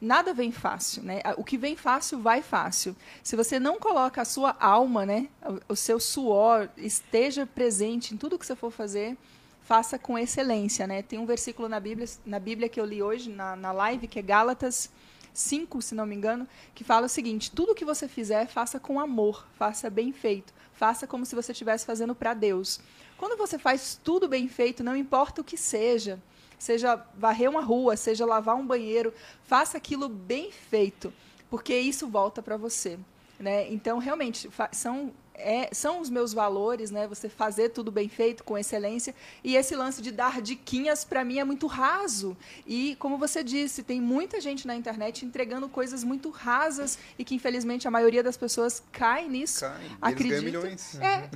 Nada 0.00 0.34
vem 0.34 0.52
fácil, 0.52 1.02
né? 1.02 1.22
O 1.38 1.44
que 1.44 1.56
vem 1.56 1.74
fácil 1.74 2.18
vai 2.18 2.42
fácil. 2.42 2.94
Se 3.22 3.34
você 3.34 3.58
não 3.58 3.78
coloca 3.78 4.20
a 4.20 4.24
sua 4.26 4.54
alma, 4.60 5.06
né, 5.06 5.28
o 5.68 5.74
seu 5.74 5.98
suor 5.98 6.68
esteja 6.76 7.46
presente 7.46 8.12
em 8.12 8.16
tudo 8.16 8.38
que 8.38 8.44
você 8.44 8.54
for 8.54 8.70
fazer, 8.70 9.16
faça 9.62 9.98
com 9.98 10.18
excelência, 10.18 10.86
né? 10.86 11.02
Tem 11.02 11.18
um 11.18 11.24
versículo 11.24 11.68
na 11.68 11.80
Bíblia, 11.80 12.06
na 12.26 12.38
Bíblia 12.38 12.68
que 12.68 12.78
eu 12.78 12.84
li 12.84 13.02
hoje 13.02 13.30
na, 13.30 13.56
na 13.56 13.72
live 13.72 14.06
que 14.06 14.18
é 14.18 14.22
Gálatas 14.22 14.90
5, 15.32 15.82
se 15.82 15.94
não 15.94 16.06
me 16.06 16.14
engano, 16.14 16.46
que 16.74 16.84
fala 16.84 17.06
o 17.06 17.08
seguinte: 17.08 17.50
tudo 17.50 17.74
que 17.74 17.84
você 17.84 18.06
fizer, 18.06 18.46
faça 18.46 18.78
com 18.78 19.00
amor, 19.00 19.46
faça 19.58 19.88
bem 19.88 20.12
feito, 20.12 20.52
faça 20.72 21.06
como 21.06 21.24
se 21.24 21.34
você 21.34 21.52
estivesse 21.52 21.86
fazendo 21.86 22.14
para 22.14 22.34
Deus. 22.34 22.80
Quando 23.16 23.36
você 23.36 23.58
faz 23.58 23.98
tudo 24.04 24.28
bem 24.28 24.46
feito, 24.46 24.84
não 24.84 24.94
importa 24.94 25.40
o 25.40 25.44
que 25.44 25.56
seja, 25.56 26.20
seja 26.58 26.96
varrer 27.16 27.50
uma 27.50 27.60
rua, 27.62 27.96
seja 27.96 28.24
lavar 28.26 28.56
um 28.56 28.66
banheiro, 28.66 29.12
faça 29.44 29.76
aquilo 29.76 30.08
bem 30.08 30.50
feito, 30.50 31.12
porque 31.50 31.76
isso 31.76 32.08
volta 32.08 32.42
para 32.42 32.56
você. 32.56 32.98
Né? 33.38 33.70
Então, 33.70 33.98
realmente, 33.98 34.48
são, 34.72 35.12
é, 35.38 35.68
são 35.72 36.00
os 36.00 36.08
meus 36.10 36.32
valores, 36.32 36.90
né? 36.90 37.06
Você 37.06 37.28
fazer 37.28 37.68
tudo 37.70 37.90
bem 37.90 38.08
feito, 38.08 38.42
com 38.44 38.56
excelência. 38.56 39.14
E 39.44 39.56
esse 39.56 39.74
lance 39.76 40.00
de 40.02 40.10
dar 40.10 40.40
diquinhas, 40.40 41.04
para 41.04 41.24
mim, 41.24 41.38
é 41.38 41.44
muito 41.44 41.66
raso. 41.66 42.36
E, 42.66 42.96
como 42.96 43.18
você 43.18 43.42
disse, 43.44 43.82
tem 43.82 44.00
muita 44.00 44.40
gente 44.40 44.66
na 44.66 44.74
internet 44.74 45.24
entregando 45.24 45.68
coisas 45.68 46.02
muito 46.02 46.30
rasas 46.30 46.98
e 47.18 47.24
que, 47.24 47.34
infelizmente, 47.34 47.86
a 47.86 47.90
maioria 47.90 48.22
das 48.22 48.36
pessoas 48.36 48.82
cai 48.92 49.28
nisso. 49.28 49.60
Cai. 49.60 49.76
Eles 49.84 49.92
Acredita? 50.00 50.28
ganham 50.40 50.44
milhões. 50.44 50.98
É. 51.00 51.30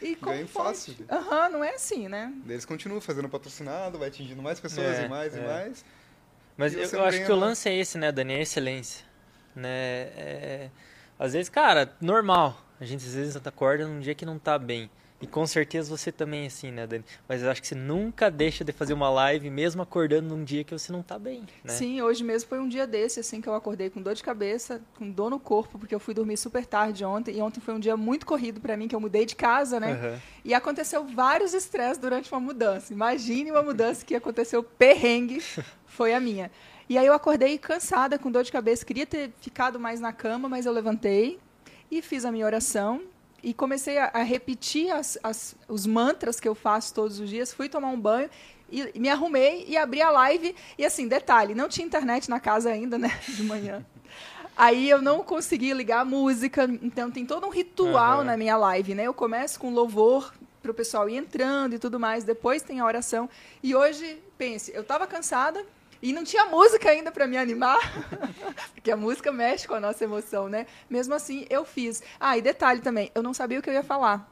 E 0.00 0.14
como 0.16 0.32
Ganham 0.32 0.46
pode? 0.48 0.68
fácil. 0.68 0.94
Aham, 1.10 1.48
não 1.50 1.64
é 1.64 1.74
assim, 1.74 2.08
né? 2.08 2.32
Eles 2.48 2.64
continuam 2.64 3.00
fazendo 3.00 3.28
patrocinado, 3.28 3.98
vai 3.98 4.08
atingindo 4.08 4.42
mais 4.42 4.60
pessoas 4.60 4.98
É, 4.98 5.06
e 5.06 5.08
mais 5.08 5.34
e 5.34 5.38
é. 5.38 5.46
mais. 5.46 5.84
Mas 6.56 6.74
E 6.74 6.80
eu, 6.80 6.88
eu 6.88 7.04
acho 7.04 7.24
que 7.24 7.32
o 7.32 7.36
lance 7.36 7.68
é 7.68 7.74
esse, 7.76 7.96
né, 7.96 8.12
Dani? 8.12 8.34
É 8.34 8.42
excelência. 8.42 9.04
Né? 9.54 9.68
É- 9.68 10.70
às 11.18 11.32
vezes, 11.34 11.48
cara, 11.48 11.94
normal. 12.00 12.60
A 12.82 12.84
gente 12.84 13.06
às 13.06 13.14
vezes 13.14 13.36
acorda 13.36 13.86
num 13.86 14.00
dia 14.00 14.12
que 14.12 14.26
não 14.26 14.40
tá 14.40 14.58
bem. 14.58 14.90
E 15.20 15.26
com 15.28 15.46
certeza 15.46 15.88
você 15.88 16.10
também 16.10 16.42
é 16.42 16.46
assim, 16.48 16.72
né, 16.72 16.84
Dani? 16.84 17.04
Mas 17.28 17.40
eu 17.40 17.48
acho 17.48 17.60
que 17.62 17.68
você 17.68 17.76
nunca 17.76 18.28
deixa 18.28 18.64
de 18.64 18.72
fazer 18.72 18.92
uma 18.92 19.08
live, 19.08 19.48
mesmo 19.50 19.80
acordando 19.80 20.36
num 20.36 20.42
dia 20.42 20.64
que 20.64 20.76
você 20.76 20.90
não 20.90 21.00
tá 21.00 21.16
bem, 21.16 21.44
né? 21.62 21.72
Sim, 21.72 22.02
hoje 22.02 22.24
mesmo 22.24 22.48
foi 22.48 22.58
um 22.58 22.68
dia 22.68 22.84
desse, 22.84 23.20
assim, 23.20 23.40
que 23.40 23.48
eu 23.48 23.54
acordei 23.54 23.88
com 23.88 24.02
dor 24.02 24.14
de 24.14 24.22
cabeça, 24.24 24.82
com 24.98 25.08
dor 25.08 25.30
no 25.30 25.38
corpo, 25.38 25.78
porque 25.78 25.94
eu 25.94 26.00
fui 26.00 26.12
dormir 26.12 26.36
super 26.36 26.66
tarde 26.66 27.04
ontem. 27.04 27.36
E 27.36 27.40
ontem 27.40 27.60
foi 27.60 27.72
um 27.72 27.78
dia 27.78 27.96
muito 27.96 28.26
corrido 28.26 28.60
para 28.60 28.76
mim, 28.76 28.88
que 28.88 28.96
eu 28.96 29.00
mudei 29.00 29.24
de 29.24 29.36
casa, 29.36 29.78
né? 29.78 29.92
Aham. 29.92 30.18
E 30.44 30.52
aconteceu 30.52 31.06
vários 31.06 31.54
estresses 31.54 31.98
durante 31.98 32.32
uma 32.32 32.40
mudança. 32.40 32.92
Imagine 32.92 33.52
uma 33.52 33.62
mudança 33.62 34.04
que 34.04 34.16
aconteceu 34.16 34.60
perrengue, 34.60 35.40
foi 35.86 36.14
a 36.14 36.18
minha. 36.18 36.50
E 36.88 36.98
aí 36.98 37.06
eu 37.06 37.14
acordei 37.14 37.56
cansada, 37.58 38.18
com 38.18 38.28
dor 38.28 38.42
de 38.42 38.50
cabeça, 38.50 38.84
queria 38.84 39.06
ter 39.06 39.30
ficado 39.40 39.78
mais 39.78 40.00
na 40.00 40.12
cama, 40.12 40.48
mas 40.48 40.66
eu 40.66 40.72
levantei 40.72 41.38
e 41.92 42.00
fiz 42.00 42.24
a 42.24 42.32
minha 42.32 42.46
oração 42.46 43.02
e 43.42 43.52
comecei 43.52 43.98
a, 43.98 44.10
a 44.14 44.22
repetir 44.22 44.90
as- 44.90 45.18
as- 45.22 45.54
os 45.68 45.86
mantras 45.86 46.40
que 46.40 46.48
eu 46.48 46.54
faço 46.54 46.94
todos 46.94 47.20
os 47.20 47.28
dias. 47.28 47.52
Fui 47.52 47.68
tomar 47.68 47.88
um 47.88 48.00
banho 48.00 48.30
e, 48.70 48.98
me 48.98 49.10
arrumei 49.10 49.64
e 49.68 49.76
abri 49.76 50.00
a 50.00 50.10
live. 50.10 50.54
E 50.78 50.84
assim, 50.86 51.06
detalhe, 51.06 51.54
não 51.54 51.68
tinha 51.68 51.86
internet 51.86 52.30
na 52.30 52.40
casa 52.40 52.70
ainda, 52.70 52.96
né, 52.96 53.10
de 53.28 53.42
manhã. 53.42 53.84
Aí 54.56 54.88
eu 54.88 55.02
não 55.02 55.22
consegui 55.22 55.72
ligar 55.74 56.00
a 56.00 56.04
música, 56.04 56.64
então 56.82 57.10
tem 57.10 57.26
todo 57.26 57.46
um 57.46 57.50
ritual 57.50 58.18
Aham. 58.18 58.24
na 58.24 58.36
minha 58.36 58.56
live, 58.56 58.94
né? 58.94 59.04
Eu 59.04 59.14
começo 59.14 59.58
com 59.60 59.70
louvor 59.70 60.32
para 60.62 60.70
o 60.70 60.74
pessoal 60.74 61.08
ir 61.10 61.16
entrando 61.16 61.74
e 61.74 61.78
tudo 61.78 61.98
mais, 62.00 62.22
depois 62.24 62.62
tem 62.62 62.78
a 62.80 62.86
oração. 62.86 63.28
E 63.62 63.74
hoje, 63.74 64.18
pense, 64.38 64.72
eu 64.74 64.82
estava 64.82 65.06
cansada 65.06 65.64
e 66.02 66.12
não 66.12 66.24
tinha 66.24 66.46
música 66.46 66.90
ainda 66.90 67.12
para 67.12 67.28
me 67.28 67.38
animar, 67.38 67.78
porque 68.74 68.90
a 68.90 68.96
música 68.96 69.30
mexe 69.30 69.68
com 69.68 69.74
a 69.74 69.80
nossa 69.80 70.02
emoção, 70.02 70.48
né? 70.48 70.66
Mesmo 70.90 71.14
assim, 71.14 71.46
eu 71.48 71.64
fiz. 71.64 72.02
Ah, 72.18 72.36
e 72.36 72.42
detalhe 72.42 72.80
também, 72.80 73.10
eu 73.14 73.22
não 73.22 73.32
sabia 73.32 73.60
o 73.60 73.62
que 73.62 73.70
eu 73.70 73.74
ia 73.74 73.84
falar 73.84 74.28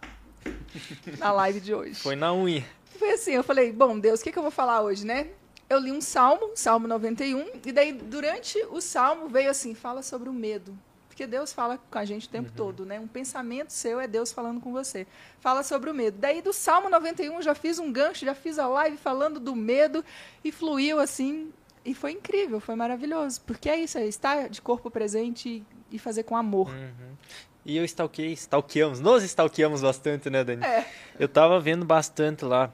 na 1.19 1.33
live 1.33 1.61
de 1.61 1.73
hoje. 1.73 1.95
Foi 1.95 2.17
na 2.17 2.35
unha. 2.35 2.65
Foi 2.99 3.13
assim, 3.13 3.33
eu 3.33 3.45
falei, 3.45 3.73
bom, 3.73 3.99
Deus, 3.99 4.21
o 4.21 4.25
que, 4.25 4.33
que 4.33 4.39
eu 4.39 4.43
vou 4.43 4.51
falar 4.51 4.83
hoje, 4.83 5.07
né? 5.07 5.29
Eu 5.69 5.79
li 5.79 5.93
um 5.93 6.01
salmo, 6.01 6.51
Salmo 6.57 6.89
91, 6.89 7.61
e 7.65 7.71
daí 7.71 7.93
durante 7.93 8.59
o 8.71 8.81
salmo 8.81 9.29
veio 9.29 9.49
assim, 9.49 9.73
fala 9.73 10.03
sobre 10.03 10.29
o 10.29 10.33
medo. 10.33 10.77
Porque 11.21 11.27
Deus 11.27 11.53
fala 11.53 11.79
com 11.91 11.99
a 11.99 12.05
gente 12.05 12.27
o 12.27 12.31
tempo 12.31 12.51
todo, 12.57 12.87
né? 12.87 12.99
Um 12.99 13.07
pensamento 13.07 13.71
seu 13.73 14.01
é 14.01 14.09
Deus 14.09 14.33
falando 14.33 14.61
com 14.61 14.73
você. 14.73 15.07
Fala 15.39 15.63
sobre 15.63 15.91
o 15.91 15.95
medo. 15.95 16.17
Daí 16.19 16.41
do 16.41 16.51
Salmo 16.53 16.89
91 16.89 17.35
eu 17.35 17.43
já 17.43 17.55
fiz 17.55 17.79
um 17.79 17.93
gancho, 17.93 18.25
já 18.25 18.35
fiz 18.35 18.59
a 18.59 18.67
live 18.67 18.97
falando 18.97 19.39
do 19.39 19.55
medo 19.55 20.03
e 20.43 20.51
fluiu 20.51 20.99
assim. 20.99 21.53
E 21.85 21.95
foi 21.95 22.13
incrível, 22.13 22.61
foi 22.61 22.75
maravilhoso. 22.75 23.41
Porque 23.43 23.69
é 23.69 23.79
isso, 23.79 23.99
é 23.99 24.07
estar 24.07 24.49
de 24.49 24.61
corpo 24.61 24.91
presente 24.91 25.65
e, 25.91 25.99
fazer 25.99 26.25
com 26.25 26.37
amor. 26.37 26.69
Uhum. 26.71 27.17
E 27.65 27.77
eu 27.77 27.85
stalkeei, 27.85 28.33
stalkeamos, 28.33 29.01
nós 29.01 29.23
stalkeamos 29.23 29.83
bastante, 29.83 30.31
né, 30.31 30.43
Dani? 30.43 30.65
É. 30.65 30.87
Eu 31.19 31.29
tava 31.29 31.61
vendo 31.61 31.85
bastante 31.85 32.45
lá 32.45 32.73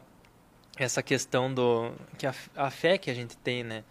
essa 0.77 1.03
questão 1.03 1.53
do 1.53 1.93
que 2.19 2.27
a, 2.27 2.35
a 2.55 2.71
fé 2.71 2.99
que 2.99 3.11
a 3.11 3.15
gente 3.15 3.37
tem, 3.39 3.65
né? 3.65 3.85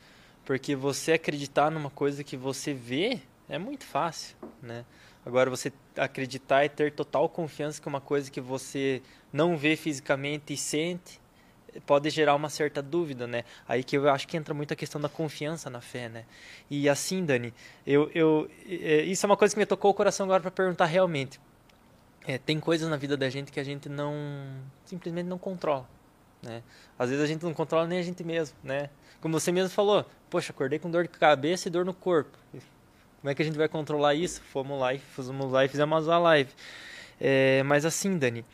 Porque 0.45 0.75
você 0.75 1.13
acreditar 1.13 1.71
numa 1.71 1.89
coisa 1.89 2.23
que 2.23 2.37
você 2.37 2.73
vê 2.73 3.19
é 3.49 3.57
muito 3.57 3.83
fácil, 3.85 4.35
né? 4.61 4.85
Agora 5.25 5.49
você 5.49 5.73
acreditar 5.97 6.65
e 6.65 6.69
ter 6.69 6.91
total 6.91 7.27
confiança 7.27 7.81
que 7.81 7.87
uma 7.87 8.01
coisa 8.01 8.29
que 8.29 8.39
você 8.39 9.01
não 9.33 9.57
vê 9.57 9.75
fisicamente 9.75 10.53
e 10.53 10.57
sente 10.57 11.19
pode 11.85 12.09
gerar 12.09 12.35
uma 12.35 12.49
certa 12.49 12.81
dúvida, 12.81 13.27
né? 13.27 13.43
Aí 13.67 13.83
que 13.83 13.97
eu 13.97 14.09
acho 14.09 14.27
que 14.27 14.37
entra 14.37 14.53
muito 14.53 14.73
a 14.73 14.75
questão 14.75 14.99
da 14.99 15.09
confiança 15.09 15.69
na 15.69 15.81
fé, 15.81 16.09
né? 16.09 16.25
E 16.69 16.87
assim, 16.89 17.25
Dani, 17.25 17.53
eu, 17.85 18.09
eu, 18.13 18.49
é, 18.67 19.01
isso 19.01 19.25
é 19.25 19.27
uma 19.27 19.37
coisa 19.37 19.53
que 19.53 19.59
me 19.59 19.65
tocou 19.65 19.91
o 19.91 19.93
coração 19.93 20.25
agora 20.25 20.41
para 20.41 20.51
perguntar 20.51 20.85
realmente. 20.85 21.39
É, 22.27 22.37
tem 22.37 22.59
coisas 22.59 22.89
na 22.89 22.97
vida 22.97 23.15
da 23.15 23.29
gente 23.29 23.51
que 23.51 23.59
a 23.59 23.63
gente 23.63 23.87
não 23.87 24.13
simplesmente 24.85 25.27
não 25.27 25.37
controla, 25.37 25.87
né? 26.41 26.63
Às 26.97 27.09
vezes 27.09 27.23
a 27.23 27.27
gente 27.27 27.43
não 27.43 27.53
controla 27.53 27.87
nem 27.87 27.99
a 27.99 28.03
gente 28.03 28.23
mesmo, 28.23 28.57
né? 28.63 28.89
Como 29.21 29.39
você 29.39 29.51
mesmo 29.51 29.69
falou, 29.69 30.05
poxa, 30.29 30.51
acordei 30.51 30.79
com 30.79 30.89
dor 30.89 31.03
de 31.03 31.09
cabeça 31.09 31.67
e 31.67 31.71
dor 31.71 31.85
no 31.85 31.93
corpo. 31.93 32.37
Como 33.21 33.31
é 33.31 33.35
que 33.35 33.41
a 33.41 33.45
gente 33.45 33.57
vai 33.57 33.67
controlar 33.67 34.13
isso? 34.13 34.41
Fomos 34.41 34.79
lá 34.79 34.93
e 34.93 34.99
fomos 34.99 35.51
lá 35.51 35.65
e 35.65 35.67
fizemos 35.67 36.07
a 36.07 36.17
live. 36.19 36.51
É, 37.19 37.63
mas 37.63 37.85
assim, 37.85 38.17
Dani, 38.17 38.45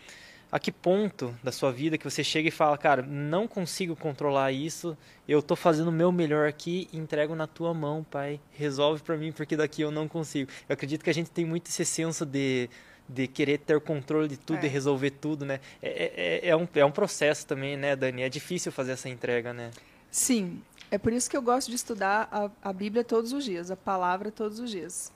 a 0.52 0.60
que 0.60 0.72
ponto 0.72 1.34
da 1.44 1.52
sua 1.52 1.72
vida 1.72 1.98
que 1.98 2.04
você 2.04 2.24
chega 2.24 2.50
e 2.50 2.52
fala, 2.52 2.78
cara, 2.78 3.02
não 3.02 3.48
consigo 3.48 3.96
controlar 3.96 4.52
isso, 4.52 4.98
eu 5.28 5.42
tô 5.42 5.56
fazendo 5.56 5.88
o 5.88 5.92
meu 5.92 6.12
melhor 6.12 6.48
aqui 6.48 6.90
e 6.92 6.98
entrego 6.98 7.34
na 7.36 7.48
tua 7.48 7.74
mão, 7.74 8.04
pai. 8.04 8.40
Resolve 8.52 9.02
para 9.02 9.16
mim 9.16 9.32
porque 9.32 9.56
daqui 9.56 9.82
eu 9.82 9.92
não 9.92 10.08
consigo. 10.08 10.52
Eu 10.68 10.74
acredito 10.74 11.04
que 11.04 11.10
a 11.10 11.14
gente 11.14 11.32
tem 11.32 11.46
muito 11.46 11.68
esse 11.70 11.86
senso 11.86 12.26
de 12.26 12.70
de 13.10 13.28
querer 13.28 13.58
ter 13.58 13.76
o 13.76 13.82
controle 13.82 14.30
de 14.30 14.38
tudo 14.38 14.64
É. 14.64 14.68
e 14.68 14.70
resolver 14.70 15.12
tudo, 15.12 15.46
né? 15.46 15.60
É, 15.82 16.46
é, 16.46 16.50
é, 16.50 16.56
um, 16.56 16.66
é 16.74 16.86
um 16.86 16.92
processo 16.92 17.46
também, 17.46 17.76
né, 17.76 17.94
Dani? 17.94 18.22
É 18.22 18.30
difícil 18.30 18.72
fazer 18.72 18.94
essa 18.94 19.10
entrega, 19.10 19.52
né? 19.52 19.72
Sim, 20.10 20.62
é 20.90 20.98
por 20.98 21.12
isso 21.12 21.30
que 21.30 21.36
eu 21.36 21.42
gosto 21.42 21.70
de 21.70 21.76
estudar 21.76 22.30
a, 22.32 22.70
a 22.70 22.72
Bíblia 22.72 23.04
todos 23.04 23.34
os 23.34 23.44
dias, 23.44 23.70
a 23.70 23.76
palavra 23.76 24.32
todos 24.32 24.60
os 24.60 24.70
dias. 24.72 25.12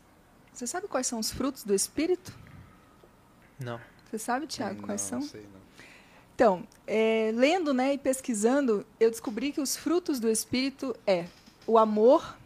Você 0.52 0.68
sabe 0.68 0.90
quais 0.90 1.08
são 1.08 1.20
os 1.20 1.32
frutos 1.32 1.64
do 1.64 1.74
Espírito? 1.74 2.34
Não. 3.58 3.80
Você 4.16 4.20
sabe, 4.20 4.48
Tiago, 4.48 4.82
quais 4.82 5.02
são? 5.02 5.20
Não 5.20 5.28
sei, 5.28 5.42
não. 5.42 5.60
Então, 6.34 6.68
é, 6.88 7.34
lendo 7.36 7.74
né, 7.74 7.96
e 7.96 7.98
pesquisando, 7.98 8.86
eu 8.98 9.12
descobri 9.12 9.52
que 9.52 9.60
os 9.60 9.76
frutos 9.76 10.22
do 10.22 10.30
Espírito 10.30 10.96
é 11.06 11.26
o 11.68 11.78
amor, 11.78 12.38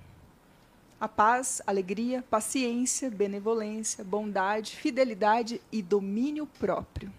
a 1.00 1.08
paz, 1.08 1.62
alegria, 1.68 2.24
paciência, 2.28 3.12
benevolência, 3.12 4.04
bondade, 4.04 4.76
fidelidade 4.76 5.62
e 5.72 5.84
domínio 5.84 6.48
próprio. 6.58 7.14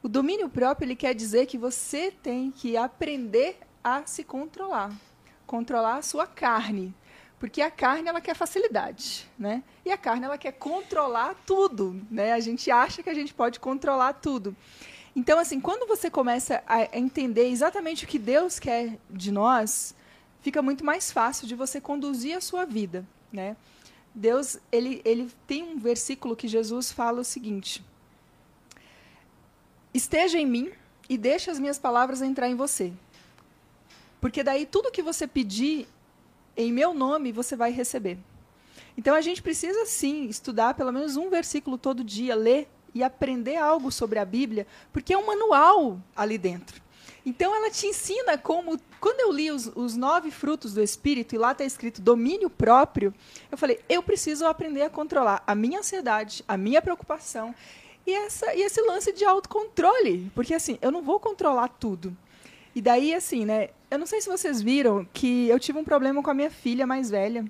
O 0.00 0.08
domínio 0.08 0.48
próprio 0.48 0.86
ele 0.86 0.94
quer 0.94 1.12
dizer 1.12 1.46
que 1.46 1.58
você 1.58 2.12
tem 2.22 2.52
que 2.52 2.76
aprender 2.76 3.58
a 3.82 4.06
se 4.06 4.22
controlar, 4.22 4.94
controlar 5.44 5.96
a 5.96 6.02
sua 6.02 6.24
carne, 6.24 6.94
porque 7.38 7.60
a 7.60 7.70
carne 7.70 8.08
ela 8.08 8.20
quer 8.20 8.34
facilidade, 8.34 9.28
né? 9.38 9.62
E 9.84 9.92
a 9.92 9.98
carne 9.98 10.24
ela 10.24 10.38
quer 10.38 10.52
controlar 10.52 11.34
tudo, 11.46 12.00
né? 12.10 12.32
A 12.32 12.40
gente 12.40 12.70
acha 12.70 13.02
que 13.02 13.10
a 13.10 13.14
gente 13.14 13.34
pode 13.34 13.60
controlar 13.60 14.14
tudo. 14.14 14.56
Então, 15.14 15.38
assim, 15.38 15.60
quando 15.60 15.86
você 15.86 16.10
começa 16.10 16.62
a 16.66 16.96
entender 16.96 17.48
exatamente 17.48 18.04
o 18.04 18.08
que 18.08 18.18
Deus 18.18 18.58
quer 18.58 18.98
de 19.10 19.30
nós, 19.30 19.94
fica 20.40 20.62
muito 20.62 20.84
mais 20.84 21.10
fácil 21.12 21.46
de 21.46 21.54
você 21.54 21.80
conduzir 21.80 22.36
a 22.36 22.40
sua 22.40 22.64
vida, 22.64 23.06
né? 23.32 23.56
Deus, 24.14 24.58
ele, 24.72 25.02
ele 25.04 25.30
tem 25.46 25.62
um 25.62 25.78
versículo 25.78 26.34
que 26.34 26.48
Jesus 26.48 26.90
fala 26.90 27.20
o 27.20 27.24
seguinte: 27.24 27.84
Esteja 29.92 30.38
em 30.38 30.46
mim 30.46 30.72
e 31.08 31.18
deixe 31.18 31.50
as 31.50 31.58
minhas 31.58 31.78
palavras 31.78 32.22
entrar 32.22 32.48
em 32.48 32.54
você. 32.54 32.92
Porque 34.20 34.42
daí 34.42 34.64
tudo 34.64 34.90
que 34.90 35.02
você 35.02 35.26
pedir 35.26 35.86
em 36.56 36.72
meu 36.72 36.94
nome, 36.94 37.32
você 37.32 37.54
vai 37.54 37.70
receber. 37.70 38.18
Então 38.96 39.14
a 39.14 39.20
gente 39.20 39.42
precisa 39.42 39.84
sim 39.84 40.26
estudar 40.26 40.74
pelo 40.74 40.92
menos 40.92 41.16
um 41.16 41.28
versículo 41.28 41.76
todo 41.76 42.02
dia, 42.02 42.34
ler 42.34 42.68
e 42.94 43.02
aprender 43.02 43.56
algo 43.56 43.92
sobre 43.92 44.18
a 44.18 44.24
Bíblia, 44.24 44.66
porque 44.92 45.12
é 45.12 45.18
um 45.18 45.26
manual 45.26 46.00
ali 46.14 46.38
dentro. 46.38 46.80
Então 47.26 47.54
ela 47.54 47.70
te 47.70 47.86
ensina 47.86 48.38
como. 48.38 48.80
Quando 49.00 49.20
eu 49.20 49.32
li 49.32 49.50
os, 49.50 49.70
os 49.74 49.96
nove 49.96 50.30
frutos 50.30 50.72
do 50.72 50.82
Espírito 50.82 51.34
e 51.34 51.38
lá 51.38 51.52
está 51.52 51.64
escrito 51.64 52.00
domínio 52.00 52.48
próprio, 52.48 53.12
eu 53.50 53.58
falei, 53.58 53.80
eu 53.88 54.02
preciso 54.02 54.46
aprender 54.46 54.82
a 54.82 54.90
controlar 54.90 55.42
a 55.46 55.54
minha 55.54 55.80
ansiedade, 55.80 56.44
a 56.46 56.56
minha 56.56 56.80
preocupação 56.80 57.54
e, 58.06 58.14
essa, 58.14 58.54
e 58.54 58.62
esse 58.62 58.80
lance 58.80 59.12
de 59.12 59.24
autocontrole. 59.24 60.30
Porque 60.34 60.54
assim, 60.54 60.78
eu 60.80 60.92
não 60.92 61.02
vou 61.02 61.18
controlar 61.18 61.68
tudo. 61.68 62.16
E 62.74 62.80
daí, 62.80 63.12
assim, 63.12 63.44
né? 63.44 63.70
Eu 63.90 63.98
não 63.98 64.06
sei 64.06 64.20
se 64.20 64.28
vocês 64.28 64.60
viram 64.60 65.06
que 65.12 65.48
eu 65.48 65.58
tive 65.60 65.78
um 65.78 65.84
problema 65.84 66.22
com 66.22 66.30
a 66.30 66.34
minha 66.34 66.50
filha 66.50 66.86
mais 66.86 67.10
velha. 67.10 67.44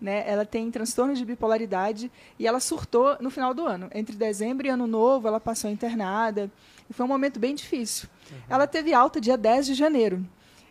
Né? 0.00 0.24
Ela 0.26 0.46
tem 0.46 0.70
transtorno 0.70 1.14
de 1.14 1.24
bipolaridade 1.24 2.10
e 2.38 2.46
ela 2.46 2.58
surtou 2.58 3.16
no 3.20 3.28
final 3.28 3.52
do 3.52 3.66
ano. 3.66 3.90
Entre 3.94 4.16
dezembro 4.16 4.66
e 4.66 4.70
ano 4.70 4.86
novo, 4.86 5.28
ela 5.28 5.38
passou 5.38 5.70
internada. 5.70 6.50
E 6.88 6.92
foi 6.92 7.04
um 7.04 7.08
momento 7.08 7.38
bem 7.38 7.54
difícil. 7.54 8.08
Uhum. 8.30 8.38
Ela 8.48 8.66
teve 8.66 8.94
alta 8.94 9.20
dia 9.20 9.36
10 9.36 9.66
de 9.66 9.74
janeiro. 9.74 10.24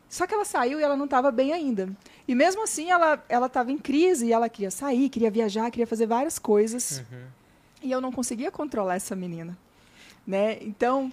Só 0.09 0.25
que 0.25 0.33
ela 0.33 0.45
saiu 0.45 0.79
e 0.79 0.83
ela 0.83 0.97
não 0.97 1.05
estava 1.05 1.31
bem 1.31 1.53
ainda. 1.53 1.89
E 2.27 2.33
mesmo 2.33 2.63
assim, 2.63 2.89
ela 2.89 3.23
estava 3.45 3.71
em 3.71 3.77
crise 3.77 4.27
e 4.27 4.33
ela 4.33 4.49
queria 4.49 4.71
sair, 4.71 5.09
queria 5.09 5.29
viajar, 5.29 5.69
queria 5.69 5.85
fazer 5.85 6.07
várias 6.07 6.39
coisas. 6.39 7.03
Uhum. 7.11 7.27
E 7.83 7.91
eu 7.91 8.01
não 8.01 8.11
conseguia 8.11 8.49
controlar 8.49 8.95
essa 8.95 9.15
menina. 9.15 9.55
Né? 10.25 10.57
Então, 10.61 11.11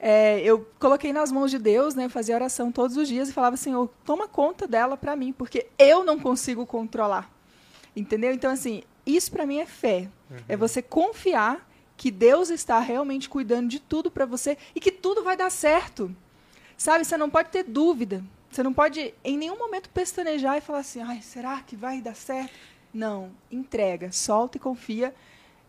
é, 0.00 0.40
eu 0.40 0.66
coloquei 0.78 1.12
nas 1.12 1.32
mãos 1.32 1.50
de 1.50 1.58
Deus, 1.58 1.94
né, 1.94 2.08
fazia 2.08 2.34
oração 2.34 2.70
todos 2.70 2.96
os 2.96 3.08
dias 3.08 3.28
e 3.28 3.32
falava, 3.32 3.56
Senhor, 3.56 3.90
toma 4.04 4.28
conta 4.28 4.66
dela 4.66 4.96
para 4.96 5.16
mim, 5.16 5.32
porque 5.32 5.66
eu 5.78 6.04
não 6.04 6.18
consigo 6.18 6.64
controlar. 6.64 7.30
Entendeu? 7.96 8.32
Então, 8.32 8.50
assim, 8.50 8.82
isso 9.04 9.30
para 9.30 9.46
mim 9.46 9.58
é 9.58 9.66
fé. 9.66 10.08
É 10.30 10.34
uhum. 10.34 10.40
É 10.48 10.56
você 10.56 10.80
confiar 10.80 11.68
que 11.96 12.10
Deus 12.12 12.48
está 12.48 12.78
realmente 12.78 13.28
cuidando 13.28 13.68
de 13.68 13.80
tudo 13.80 14.10
para 14.10 14.24
você 14.24 14.56
e 14.74 14.78
que 14.78 14.92
tudo 14.92 15.24
vai 15.24 15.36
dar 15.36 15.50
certo. 15.50 16.14
Sabe, 16.76 17.04
você 17.04 17.16
não 17.16 17.28
pode 17.28 17.50
ter 17.50 17.64
dúvida. 17.64 18.22
Você 18.50 18.62
não 18.62 18.72
pode 18.72 19.12
em 19.24 19.36
nenhum 19.36 19.58
momento 19.58 19.90
pestanejar 19.90 20.56
e 20.56 20.60
falar 20.60 20.78
assim: 20.78 21.02
"Ai, 21.02 21.20
será 21.20 21.60
que 21.60 21.76
vai 21.76 22.00
dar 22.00 22.14
certo?" 22.14 22.52
Não, 22.94 23.30
entrega, 23.50 24.10
solta 24.12 24.56
e 24.56 24.60
confia. 24.60 25.14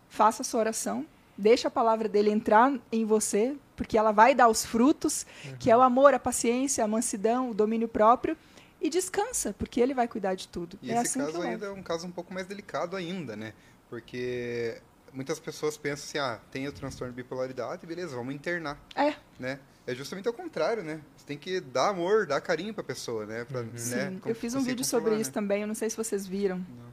Faça 0.08 0.42
a 0.42 0.44
sua 0.44 0.60
oração, 0.60 1.04
deixa 1.36 1.68
a 1.68 1.70
palavra 1.70 2.08
dele 2.08 2.30
entrar 2.30 2.72
em 2.90 3.04
você, 3.04 3.56
porque 3.80 3.96
ela 3.96 4.12
vai 4.12 4.34
dar 4.34 4.46
os 4.46 4.62
frutos, 4.62 5.24
uhum. 5.42 5.56
que 5.58 5.70
é 5.70 5.74
o 5.74 5.80
amor, 5.80 6.12
a 6.12 6.18
paciência, 6.18 6.84
a 6.84 6.86
mansidão, 6.86 7.48
o 7.48 7.54
domínio 7.54 7.88
próprio 7.88 8.36
e 8.78 8.90
descansa, 8.90 9.54
porque 9.58 9.80
ele 9.80 9.94
vai 9.94 10.06
cuidar 10.06 10.34
de 10.34 10.48
tudo. 10.48 10.78
E 10.82 10.90
é 10.90 10.96
esse 10.96 11.18
assim 11.18 11.20
caso 11.20 11.40
ainda 11.40 11.64
é 11.64 11.70
um 11.70 11.82
caso 11.82 12.06
um 12.06 12.10
pouco 12.10 12.34
mais 12.34 12.46
delicado 12.46 12.94
ainda, 12.94 13.34
né? 13.34 13.54
Porque 13.88 14.76
muitas 15.14 15.40
pessoas 15.40 15.78
pensam 15.78 16.04
assim, 16.04 16.18
ah, 16.18 16.38
tem 16.50 16.68
o 16.68 16.72
transtorno 16.72 17.10
de 17.10 17.22
bipolaridade, 17.22 17.86
beleza, 17.86 18.14
vamos 18.14 18.34
internar. 18.34 18.78
É. 18.94 19.14
Né? 19.38 19.58
É 19.86 19.94
justamente 19.94 20.28
ao 20.28 20.34
contrário, 20.34 20.82
né? 20.82 21.00
Você 21.16 21.24
tem 21.24 21.38
que 21.38 21.58
dar 21.58 21.88
amor, 21.88 22.26
dar 22.26 22.38
carinho 22.42 22.74
pra 22.74 22.84
pessoa, 22.84 23.24
né? 23.24 23.46
Pra, 23.46 23.60
uhum. 23.60 23.66
né? 23.68 23.78
Sim, 23.78 24.20
eu 24.26 24.34
fiz 24.34 24.54
um 24.54 24.60
vídeo 24.60 24.84
sobre 24.84 25.14
né? 25.14 25.22
isso 25.22 25.32
também, 25.32 25.62
eu 25.62 25.66
não 25.66 25.74
sei 25.74 25.88
se 25.88 25.96
vocês 25.96 26.26
viram. 26.26 26.58
Não. 26.58 26.90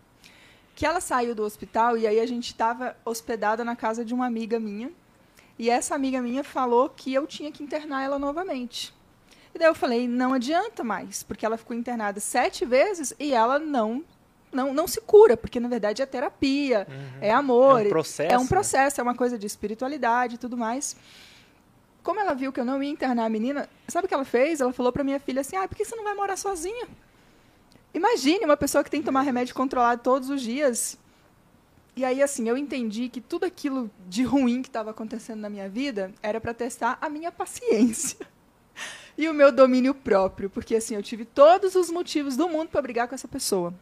Que 0.73 0.85
ela 0.85 1.01
saiu 1.01 1.35
do 1.35 1.43
hospital 1.43 1.97
e 1.97 2.07
aí 2.07 2.17
a 2.17 2.25
gente 2.25 2.47
estava 2.47 2.95
hospedada 3.03 3.65
na 3.65 3.75
casa 3.75 4.05
de 4.05 4.13
uma 4.13 4.25
amiga 4.25 4.57
minha. 4.57 4.89
E 5.57 5.69
essa 5.69 5.95
amiga 5.95 6.21
minha 6.21 6.43
falou 6.43 6.89
que 6.89 7.13
eu 7.13 7.25
tinha 7.25 7.51
que 7.51 7.63
internar 7.63 8.03
ela 8.03 8.19
novamente. 8.19 8.93
E 9.53 9.59
daí 9.59 9.67
eu 9.67 9.75
falei, 9.75 10.07
não 10.07 10.33
adianta 10.33 10.83
mais, 10.83 11.23
porque 11.23 11.45
ela 11.45 11.57
ficou 11.57 11.75
internada 11.75 12.19
sete 12.19 12.63
vezes 12.63 13.13
e 13.19 13.33
ela 13.33 13.57
não 13.57 14.03
não, 14.51 14.73
não 14.73 14.87
se 14.87 15.01
cura, 15.01 15.35
porque 15.35 15.59
na 15.59 15.67
verdade 15.67 16.01
é 16.01 16.05
terapia, 16.05 16.87
uhum. 16.89 17.19
é 17.21 17.31
amor. 17.31 17.81
É 17.81 17.85
um 17.85 17.89
processo. 17.89 18.33
É 18.33 18.37
um 18.37 18.43
né? 18.43 18.47
processo, 18.47 18.97
né? 18.97 19.01
é 19.01 19.03
uma 19.03 19.15
coisa 19.15 19.37
de 19.37 19.45
espiritualidade 19.45 20.35
e 20.35 20.37
tudo 20.37 20.57
mais. 20.57 20.95
Como 22.01 22.19
ela 22.19 22.33
viu 22.33 22.53
que 22.53 22.59
eu 22.59 22.65
não 22.65 22.81
ia 22.81 22.89
internar 22.89 23.25
a 23.25 23.29
menina, 23.29 23.69
sabe 23.87 24.05
o 24.05 24.07
que 24.07 24.13
ela 24.13 24.23
fez? 24.23 24.61
Ela 24.61 24.71
falou 24.71 24.91
para 24.91 25.03
minha 25.03 25.19
filha 25.19 25.41
assim: 25.41 25.57
ah, 25.57 25.67
por 25.67 25.75
que 25.75 25.83
você 25.83 25.95
não 25.95 26.03
vai 26.03 26.15
morar 26.15 26.37
sozinha? 26.37 26.87
Imagine 27.93 28.45
uma 28.45 28.55
pessoa 28.55 28.83
que 28.83 28.89
tem 28.89 29.01
que 29.01 29.05
tomar 29.05 29.21
remédio 29.21 29.53
controlado 29.53 30.01
todos 30.01 30.29
os 30.29 30.41
dias. 30.41 30.97
E 31.97 32.05
aí, 32.05 32.21
assim, 32.21 32.47
eu 32.47 32.55
entendi 32.55 33.09
que 33.09 33.19
tudo 33.19 33.43
aquilo 33.43 33.89
de 34.07 34.23
ruim 34.23 34.61
que 34.61 34.69
estava 34.69 34.91
acontecendo 34.91 35.39
na 35.39 35.49
minha 35.49 35.67
vida 35.67 36.13
era 36.21 36.39
para 36.39 36.53
testar 36.53 36.95
a 37.01 37.09
minha 37.09 37.31
paciência 37.31 38.19
e 39.17 39.27
o 39.27 39.33
meu 39.33 39.51
domínio 39.51 39.95
próprio, 39.95 40.47
porque 40.47 40.75
assim, 40.75 40.93
eu 40.93 41.01
tive 41.01 41.25
todos 41.25 41.73
os 41.73 41.89
motivos 41.89 42.37
do 42.37 42.47
mundo 42.47 42.69
para 42.69 42.83
brigar 42.83 43.07
com 43.07 43.15
essa 43.15 43.27
pessoa. 43.27 43.73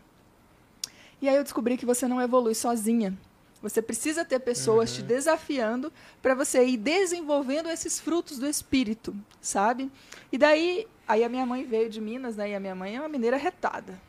E 1.22 1.28
aí 1.28 1.36
eu 1.36 1.44
descobri 1.44 1.76
que 1.76 1.86
você 1.86 2.08
não 2.08 2.22
evolui 2.22 2.56
sozinha. 2.56 3.14
Você 3.62 3.82
precisa 3.82 4.24
ter 4.24 4.40
pessoas 4.40 4.92
uhum. 4.92 4.96
te 4.96 5.04
desafiando 5.04 5.92
para 6.22 6.34
você 6.34 6.66
ir 6.66 6.78
desenvolvendo 6.78 7.68
esses 7.68 8.00
frutos 8.00 8.40
do 8.40 8.48
espírito, 8.48 9.14
sabe? 9.42 9.92
E 10.32 10.38
daí, 10.38 10.88
aí 11.06 11.22
a 11.22 11.28
minha 11.28 11.46
mãe 11.46 11.66
veio 11.66 11.90
de 11.90 12.00
Minas, 12.00 12.38
né? 12.38 12.52
E 12.52 12.56
a 12.56 12.62
minha 12.62 12.76
mãe 12.76 12.96
é 12.96 13.00
uma 13.02 13.10
mineira 13.10 13.36
retada. 13.36 14.00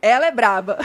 Ela 0.00 0.26
é 0.26 0.30
braba. 0.30 0.78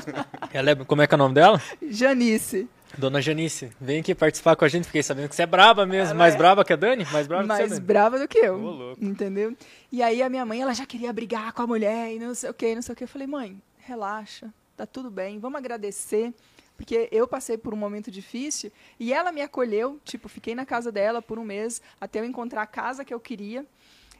Ela 0.52 0.70
é, 0.70 0.74
como 0.74 1.02
é 1.02 1.06
que 1.06 1.14
é 1.14 1.16
o 1.16 1.18
nome 1.18 1.34
dela? 1.34 1.60
Janice. 1.90 2.68
Dona 2.96 3.20
Janice, 3.20 3.70
vem 3.80 4.00
aqui 4.00 4.14
participar 4.14 4.54
com 4.56 4.64
a 4.64 4.68
gente. 4.68 4.86
Fiquei 4.86 5.02
sabendo 5.02 5.28
que 5.28 5.34
você 5.34 5.42
é 5.42 5.46
braba 5.46 5.84
mesmo. 5.84 6.10
Ela 6.10 6.14
mais 6.14 6.34
é... 6.34 6.38
braba 6.38 6.64
que 6.64 6.72
a 6.72 6.76
Dani? 6.76 7.04
Mais 7.12 7.26
braba 7.26 7.44
mais 7.44 7.62
que 7.62 7.68
você, 7.68 7.74
Dani? 7.74 7.86
brava 7.86 8.18
do 8.18 8.28
que 8.28 8.38
eu. 8.38 8.54
Oh, 8.54 8.70
louco. 8.70 9.04
Entendeu? 9.04 9.56
E 9.90 10.02
aí 10.02 10.22
a 10.22 10.28
minha 10.28 10.44
mãe, 10.46 10.60
ela 10.60 10.74
já 10.74 10.86
queria 10.86 11.12
brigar 11.12 11.52
com 11.52 11.62
a 11.62 11.66
mulher 11.66 12.12
e 12.12 12.18
não 12.18 12.34
sei 12.34 12.50
o 12.50 12.54
que, 12.54 12.74
não 12.74 12.82
sei 12.82 12.92
o 12.92 12.96
que. 12.96 13.04
Eu 13.04 13.08
falei, 13.08 13.26
mãe, 13.26 13.60
relaxa, 13.78 14.52
tá 14.76 14.86
tudo 14.86 15.10
bem, 15.10 15.38
vamos 15.38 15.58
agradecer. 15.58 16.32
Porque 16.76 17.08
eu 17.12 17.26
passei 17.28 17.56
por 17.56 17.72
um 17.72 17.76
momento 17.76 18.10
difícil 18.10 18.72
e 18.98 19.12
ela 19.12 19.30
me 19.30 19.40
acolheu. 19.40 20.00
Tipo, 20.04 20.28
fiquei 20.28 20.54
na 20.54 20.66
casa 20.66 20.90
dela 20.90 21.22
por 21.22 21.38
um 21.38 21.44
mês 21.44 21.80
até 22.00 22.20
eu 22.20 22.24
encontrar 22.24 22.62
a 22.62 22.66
casa 22.66 23.04
que 23.04 23.14
eu 23.14 23.20
queria. 23.20 23.64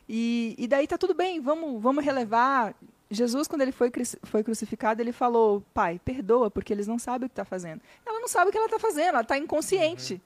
E, 0.09 0.55
e 0.59 0.69
daí 0.69 0.87
tá 0.87 0.99
tudo 0.99 1.15
bem, 1.15 1.41
vamos, 1.41 1.83
vamos 1.83 2.05
relevar. 2.05 2.75
Jesus, 3.11 3.47
quando 3.47 3.63
ele 3.63 3.73
foi, 3.73 3.91
foi 4.23 4.43
crucificado, 4.43 5.01
ele 5.03 5.13
falou: 5.13 5.63
Pai, 5.73 6.01
perdoa, 6.05 6.51
porque 6.51 6.73
eles 6.73 6.87
não 6.87 6.99
sabem 6.99 7.27
o 7.27 7.29
que 7.29 7.33
está 7.33 7.45
fazendo. 7.45 7.81
Ela 8.05 8.21
não 8.21 8.29
sabe 8.29 8.49
o 8.49 8.53
que 8.53 8.59
ela 8.59 8.67
está 8.67 8.79
fazendo, 8.79 9.09
ela 9.09 9.21
está 9.21 9.39
inconsciente. 9.39 10.15
Uhum. 10.15 10.21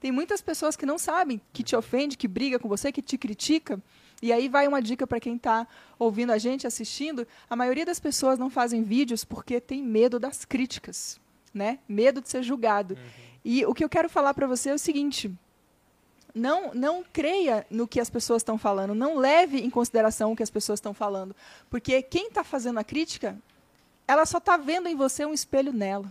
Tem 0.00 0.10
muitas 0.10 0.40
pessoas 0.40 0.74
que 0.74 0.84
não 0.84 0.98
sabem, 0.98 1.40
que 1.52 1.62
te 1.62 1.76
ofende, 1.76 2.16
que 2.16 2.26
briga 2.26 2.58
com 2.58 2.68
você, 2.68 2.90
que 2.90 3.00
te 3.00 3.16
critica. 3.16 3.80
E 4.20 4.32
aí 4.32 4.48
vai 4.48 4.66
uma 4.66 4.82
dica 4.82 5.06
para 5.06 5.20
quem 5.20 5.36
está 5.36 5.66
ouvindo 5.98 6.32
a 6.32 6.38
gente, 6.38 6.66
assistindo. 6.66 7.26
A 7.48 7.54
maioria 7.54 7.84
das 7.84 8.00
pessoas 8.00 8.38
não 8.38 8.50
fazem 8.50 8.82
vídeos 8.82 9.24
porque 9.24 9.60
tem 9.60 9.82
medo 9.82 10.18
das 10.18 10.44
críticas, 10.44 11.20
né? 11.54 11.78
Medo 11.88 12.20
de 12.20 12.28
ser 12.28 12.42
julgado. 12.42 12.94
Uhum. 12.94 13.00
E 13.44 13.66
o 13.66 13.74
que 13.74 13.84
eu 13.84 13.88
quero 13.88 14.08
falar 14.08 14.34
para 14.34 14.46
você 14.46 14.70
é 14.70 14.74
o 14.74 14.78
seguinte: 14.78 15.30
não, 16.34 16.72
não 16.74 17.04
creia 17.12 17.66
no 17.70 17.86
que 17.86 18.00
as 18.00 18.08
pessoas 18.08 18.40
estão 18.40 18.56
falando, 18.56 18.94
não 18.94 19.16
leve 19.16 19.58
em 19.58 19.70
consideração 19.70 20.32
o 20.32 20.36
que 20.36 20.42
as 20.42 20.50
pessoas 20.50 20.78
estão 20.78 20.94
falando, 20.94 21.34
porque 21.68 22.00
quem 22.02 22.28
está 22.28 22.42
fazendo 22.42 22.78
a 22.78 22.84
crítica, 22.84 23.36
ela 24.06 24.24
só 24.26 24.38
está 24.38 24.56
vendo 24.56 24.88
em 24.88 24.96
você 24.96 25.24
um 25.24 25.34
espelho 25.34 25.72
nela. 25.72 26.10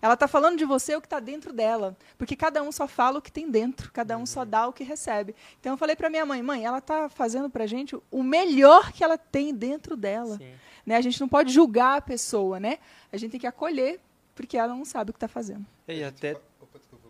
Ela 0.00 0.14
está 0.14 0.26
falando 0.26 0.58
de 0.58 0.64
você 0.64 0.96
o 0.96 1.00
que 1.00 1.06
está 1.06 1.20
dentro 1.20 1.52
dela, 1.52 1.96
porque 2.18 2.34
cada 2.34 2.60
um 2.60 2.72
só 2.72 2.88
fala 2.88 3.20
o 3.20 3.22
que 3.22 3.30
tem 3.30 3.48
dentro, 3.48 3.92
cada 3.92 4.18
um 4.18 4.26
só 4.26 4.40
uhum. 4.40 4.46
dá 4.46 4.66
o 4.66 4.72
que 4.72 4.82
recebe. 4.82 5.32
Então 5.60 5.74
eu 5.74 5.76
falei 5.76 5.94
para 5.94 6.10
minha 6.10 6.26
mãe, 6.26 6.42
mãe, 6.42 6.64
ela 6.64 6.78
está 6.78 7.08
fazendo 7.08 7.48
para 7.48 7.64
a 7.64 7.66
gente 7.68 7.96
o 8.10 8.22
melhor 8.22 8.90
que 8.90 9.04
ela 9.04 9.16
tem 9.16 9.54
dentro 9.54 9.96
dela. 9.96 10.40
Né? 10.84 10.96
A 10.96 11.00
gente 11.00 11.20
não 11.20 11.28
pode 11.28 11.52
julgar 11.52 11.98
a 11.98 12.00
pessoa, 12.00 12.58
né? 12.58 12.78
A 13.12 13.16
gente 13.16 13.30
tem 13.30 13.40
que 13.40 13.46
acolher, 13.46 14.00
porque 14.34 14.58
ela 14.58 14.74
não 14.74 14.84
sabe 14.84 15.10
o 15.10 15.12
que 15.12 15.18
está 15.18 15.28
fazendo. 15.28 15.64
E 15.86 16.02
até 16.02 16.36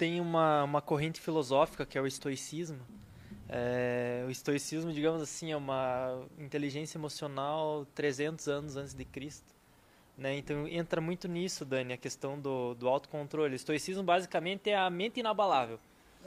tem 0.03 0.21
uma, 0.21 0.65
uma 0.65 0.83
corrente 0.83 1.21
filosófica 1.21 1.87
que 1.87 1.97
é 1.97 2.01
o 2.01 2.09
estoicismo. 2.09 2.81
É, 3.49 4.25
o 4.27 4.31
estoicismo, 4.33 4.93
digamos 4.93 5.23
assim, 5.23 5.53
é 5.53 5.57
uma 5.57 6.27
inteligência 6.41 6.99
emocional 6.99 7.87
300 7.95 8.49
anos 8.49 8.77
antes 8.77 8.95
de 8.95 9.05
Cristo. 9.05 9.55
Né? 10.19 10.39
Então 10.39 10.67
entra 10.67 11.01
muito 11.01 11.29
nisso, 11.29 11.65
Dani, 11.65 11.93
a 11.93 11.97
questão 11.97 12.37
do, 12.37 12.75
do 12.75 12.89
autocontrole. 12.89 13.53
O 13.53 13.55
estoicismo 13.55 14.03
basicamente 14.03 14.71
é 14.71 14.77
a 14.77 14.91
mente 14.91 15.21
inabalável. 15.21 15.79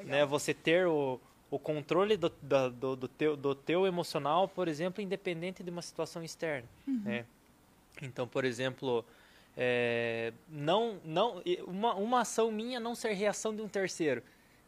Né? 0.05 0.25
Você 0.25 0.53
ter 0.53 0.87
o, 0.87 1.19
o 1.51 1.59
controle 1.59 2.15
do, 2.15 2.31
do, 2.41 2.95
do, 2.95 3.07
teu, 3.09 3.35
do 3.35 3.53
teu 3.53 3.85
emocional, 3.85 4.47
por 4.47 4.69
exemplo, 4.69 5.03
independente 5.03 5.61
de 5.61 5.69
uma 5.69 5.81
situação 5.81 6.23
externa. 6.23 6.69
Uhum. 6.87 7.01
Né? 7.03 7.25
Então, 8.01 8.25
por 8.25 8.45
exemplo, 8.45 9.03
é, 9.57 10.33
não, 10.49 10.99
não, 11.03 11.41
uma, 11.67 11.95
uma 11.95 12.21
ação 12.21 12.51
minha 12.51 12.79
não 12.79 12.93
ser 12.93 13.13
reação 13.13 13.55
de 13.55 13.61
um 13.61 13.67
terceiro. 13.67 14.21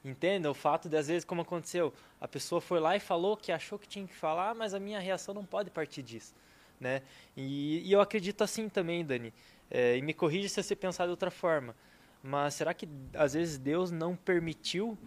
Entende? 0.03 0.47
O 0.47 0.53
fato 0.53 0.87
de, 0.87 0.95
às 0.95 1.07
vezes, 1.07 1.25
como 1.25 1.41
aconteceu, 1.41 1.93
a 2.21 2.27
pessoa 2.27 2.61
foi 2.61 2.79
lá 2.79 2.95
e 2.95 2.99
falou 2.99 3.35
que 3.35 3.51
achou 3.51 3.77
que 3.77 3.87
tinha 3.87 4.07
que 4.07 4.15
falar, 4.15 4.55
mas 4.55 4.73
a 4.73 4.79
minha 4.79 4.99
reação 4.99 5.33
não 5.33 5.45
pode 5.45 5.69
partir 5.69 6.01
disso. 6.01 6.33
Né? 6.79 7.01
E, 7.35 7.81
e 7.85 7.91
eu 7.91 7.99
acredito 7.99 8.43
assim 8.43 8.69
também, 8.69 9.03
Dani. 9.03 9.33
É, 9.69 9.97
e 9.97 10.01
me 10.01 10.13
corrija 10.13 10.47
se 10.47 10.63
você 10.63 10.75
pensar 10.75 11.05
de 11.05 11.11
outra 11.11 11.29
forma. 11.29 11.75
Mas 12.23 12.53
será 12.53 12.73
que 12.73 12.87
às 13.13 13.33
vezes 13.33 13.57
Deus 13.57 13.91
não 13.91 14.15
permitiu? 14.15 14.97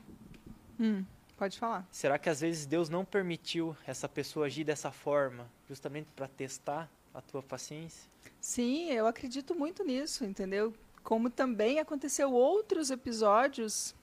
Hum, 0.79 1.05
pode 1.37 1.59
falar. 1.59 1.87
Será 1.91 2.19
que 2.19 2.29
às 2.29 2.41
vezes 2.41 2.67
Deus 2.67 2.89
não 2.89 3.05
permitiu 3.05 3.75
essa 3.87 4.09
pessoa 4.09 4.47
agir 4.47 4.65
dessa 4.65 4.91
forma, 4.91 5.51
justamente 5.69 6.09
para 6.15 6.29
testar 6.29 6.91
a 7.15 7.21
tua 7.21 7.43
paciência? 7.43 8.09
Sim, 8.41 8.91
eu 8.91 9.07
acredito 9.07 9.55
muito 9.55 9.85
nisso, 9.85 10.25
entendeu? 10.25 10.75
Como 11.03 11.31
também 11.31 11.79
aconteceu 11.79 12.33
outros 12.33 12.91
episódios 12.91 13.95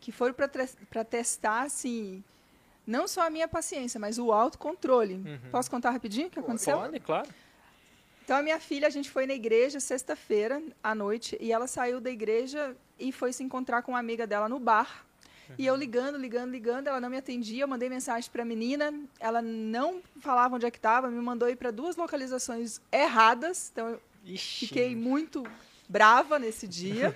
que 0.00 0.12
foram 0.12 0.34
para 0.34 1.04
testar, 1.04 1.62
assim, 1.62 2.22
não 2.86 3.06
só 3.06 3.26
a 3.26 3.30
minha 3.30 3.48
paciência, 3.48 3.98
mas 4.00 4.18
o 4.18 4.32
autocontrole. 4.32 5.14
Uhum. 5.14 5.50
Posso 5.50 5.70
contar 5.70 5.90
rapidinho 5.90 6.28
o 6.28 6.30
que 6.30 6.38
aconteceu? 6.38 6.78
Pode, 6.78 7.00
claro. 7.00 7.28
Então, 8.24 8.36
a 8.36 8.42
minha 8.42 8.60
filha, 8.60 8.86
a 8.86 8.90
gente 8.90 9.10
foi 9.10 9.26
na 9.26 9.34
igreja 9.34 9.80
sexta-feira 9.80 10.62
à 10.82 10.94
noite 10.94 11.36
e 11.40 11.50
ela 11.50 11.66
saiu 11.66 12.00
da 12.00 12.10
igreja 12.10 12.76
e 12.98 13.10
foi 13.10 13.32
se 13.32 13.42
encontrar 13.42 13.82
com 13.82 13.92
uma 13.92 13.98
amiga 13.98 14.26
dela 14.26 14.48
no 14.48 14.58
bar. 14.58 15.06
E 15.56 15.66
eu 15.66 15.74
ligando, 15.74 16.18
ligando, 16.18 16.50
ligando, 16.50 16.88
ela 16.88 17.00
não 17.00 17.08
me 17.08 17.16
atendia. 17.16 17.62
Eu 17.64 17.68
mandei 17.68 17.88
mensagem 17.88 18.30
para 18.30 18.42
a 18.42 18.44
menina, 18.44 18.92
ela 19.18 19.40
não 19.40 20.02
falava 20.20 20.56
onde 20.56 20.66
é 20.66 20.70
que 20.70 20.78
estava, 20.78 21.10
me 21.10 21.20
mandou 21.20 21.48
ir 21.48 21.56
para 21.56 21.70
duas 21.70 21.96
localizações 21.96 22.80
erradas. 22.92 23.70
Então, 23.72 23.88
eu 23.88 24.00
Ixi. 24.24 24.66
fiquei 24.66 24.94
muito 24.94 25.44
brava 25.88 26.38
nesse 26.38 26.66
dia. 26.66 27.14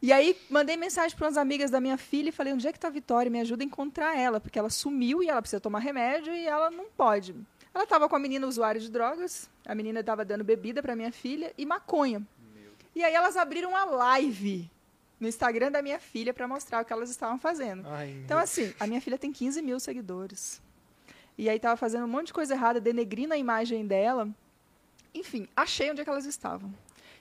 E 0.00 0.12
aí 0.12 0.36
mandei 0.50 0.76
mensagem 0.76 1.16
para 1.16 1.26
umas 1.26 1.38
amigas 1.38 1.70
da 1.70 1.80
minha 1.80 1.96
filha 1.96 2.28
e 2.28 2.32
falei: 2.32 2.52
onde 2.52 2.68
é 2.68 2.70
que 2.70 2.78
está 2.78 2.88
a 2.88 2.90
Vitória? 2.90 3.30
Me 3.30 3.40
ajuda 3.40 3.64
a 3.64 3.66
encontrar 3.66 4.16
ela, 4.16 4.38
porque 4.38 4.58
ela 4.58 4.70
sumiu 4.70 5.22
e 5.22 5.28
ela 5.28 5.40
precisa 5.40 5.58
tomar 5.58 5.78
remédio 5.78 6.34
e 6.34 6.46
ela 6.46 6.70
não 6.70 6.84
pode. 6.84 7.34
Ela 7.74 7.84
estava 7.84 8.08
com 8.08 8.14
a 8.14 8.18
menina 8.18 8.46
usuária 8.46 8.80
de 8.80 8.90
drogas, 8.90 9.50
a 9.64 9.74
menina 9.74 10.00
estava 10.00 10.24
dando 10.24 10.44
bebida 10.44 10.82
para 10.82 10.94
minha 10.94 11.10
filha 11.10 11.52
e 11.58 11.66
maconha. 11.66 12.22
E 12.94 13.02
aí 13.04 13.12
elas 13.14 13.36
abriram 13.36 13.70
uma 13.70 13.84
live 13.84 14.70
no 15.18 15.26
Instagram 15.28 15.70
da 15.70 15.82
minha 15.82 15.98
filha 15.98 16.32
para 16.32 16.46
mostrar 16.46 16.82
o 16.82 16.84
que 16.84 16.92
elas 16.92 17.10
estavam 17.10 17.38
fazendo. 17.38 17.86
Ai, 17.88 18.10
então, 18.24 18.38
assim, 18.38 18.72
a 18.78 18.86
minha 18.86 19.00
filha 19.00 19.18
tem 19.18 19.32
15 19.32 19.62
mil 19.62 19.80
seguidores. 19.80 20.62
E 21.38 21.48
aí 21.48 21.56
estava 21.56 21.76
fazendo 21.76 22.04
um 22.04 22.08
monte 22.08 22.28
de 22.28 22.32
coisa 22.32 22.54
errada, 22.54 22.80
denegrindo 22.80 23.34
a 23.34 23.36
imagem 23.36 23.86
dela. 23.86 24.28
Enfim, 25.14 25.48
achei 25.56 25.90
onde 25.90 26.00
é 26.00 26.04
que 26.04 26.10
elas 26.10 26.26
estavam. 26.26 26.72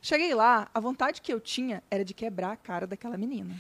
Cheguei 0.02 0.34
lá, 0.34 0.70
a 0.74 0.80
vontade 0.80 1.22
que 1.22 1.34
eu 1.34 1.40
tinha 1.40 1.82
era 1.90 2.06
de 2.06 2.14
quebrar 2.14 2.52
a 2.52 2.56
cara 2.56 2.86
daquela 2.86 3.18
menina. 3.18 3.56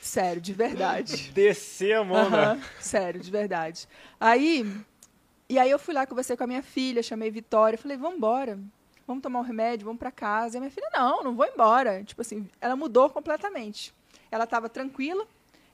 Sério, 0.00 0.40
de 0.40 0.52
verdade. 0.52 1.30
Descer 1.34 1.96
a 1.96 2.04
mão, 2.04 2.30
né? 2.30 2.60
Sério, 2.80 3.20
de 3.20 3.30
verdade. 3.30 3.86
Aí, 4.18 4.66
e 5.48 5.58
aí 5.58 5.70
eu 5.70 5.78
fui 5.78 5.94
lá, 5.94 6.06
conversei 6.06 6.36
com 6.36 6.44
a 6.44 6.46
minha 6.46 6.62
filha, 6.62 7.02
chamei 7.02 7.30
Vitória, 7.30 7.78
falei, 7.78 7.96
vamos 7.96 8.16
embora, 8.16 8.58
vamos 9.10 9.22
tomar 9.22 9.40
um 9.40 9.42
remédio, 9.42 9.84
vamos 9.84 9.98
para 9.98 10.10
casa. 10.10 10.56
E 10.56 10.58
a 10.58 10.60
minha 10.60 10.70
filha, 10.70 10.88
não, 10.92 11.24
não 11.24 11.34
vou 11.34 11.46
embora. 11.46 12.02
Tipo 12.04 12.22
assim, 12.22 12.48
ela 12.60 12.76
mudou 12.76 13.10
completamente. 13.10 13.92
Ela 14.30 14.44
estava 14.44 14.68
tranquila 14.68 15.26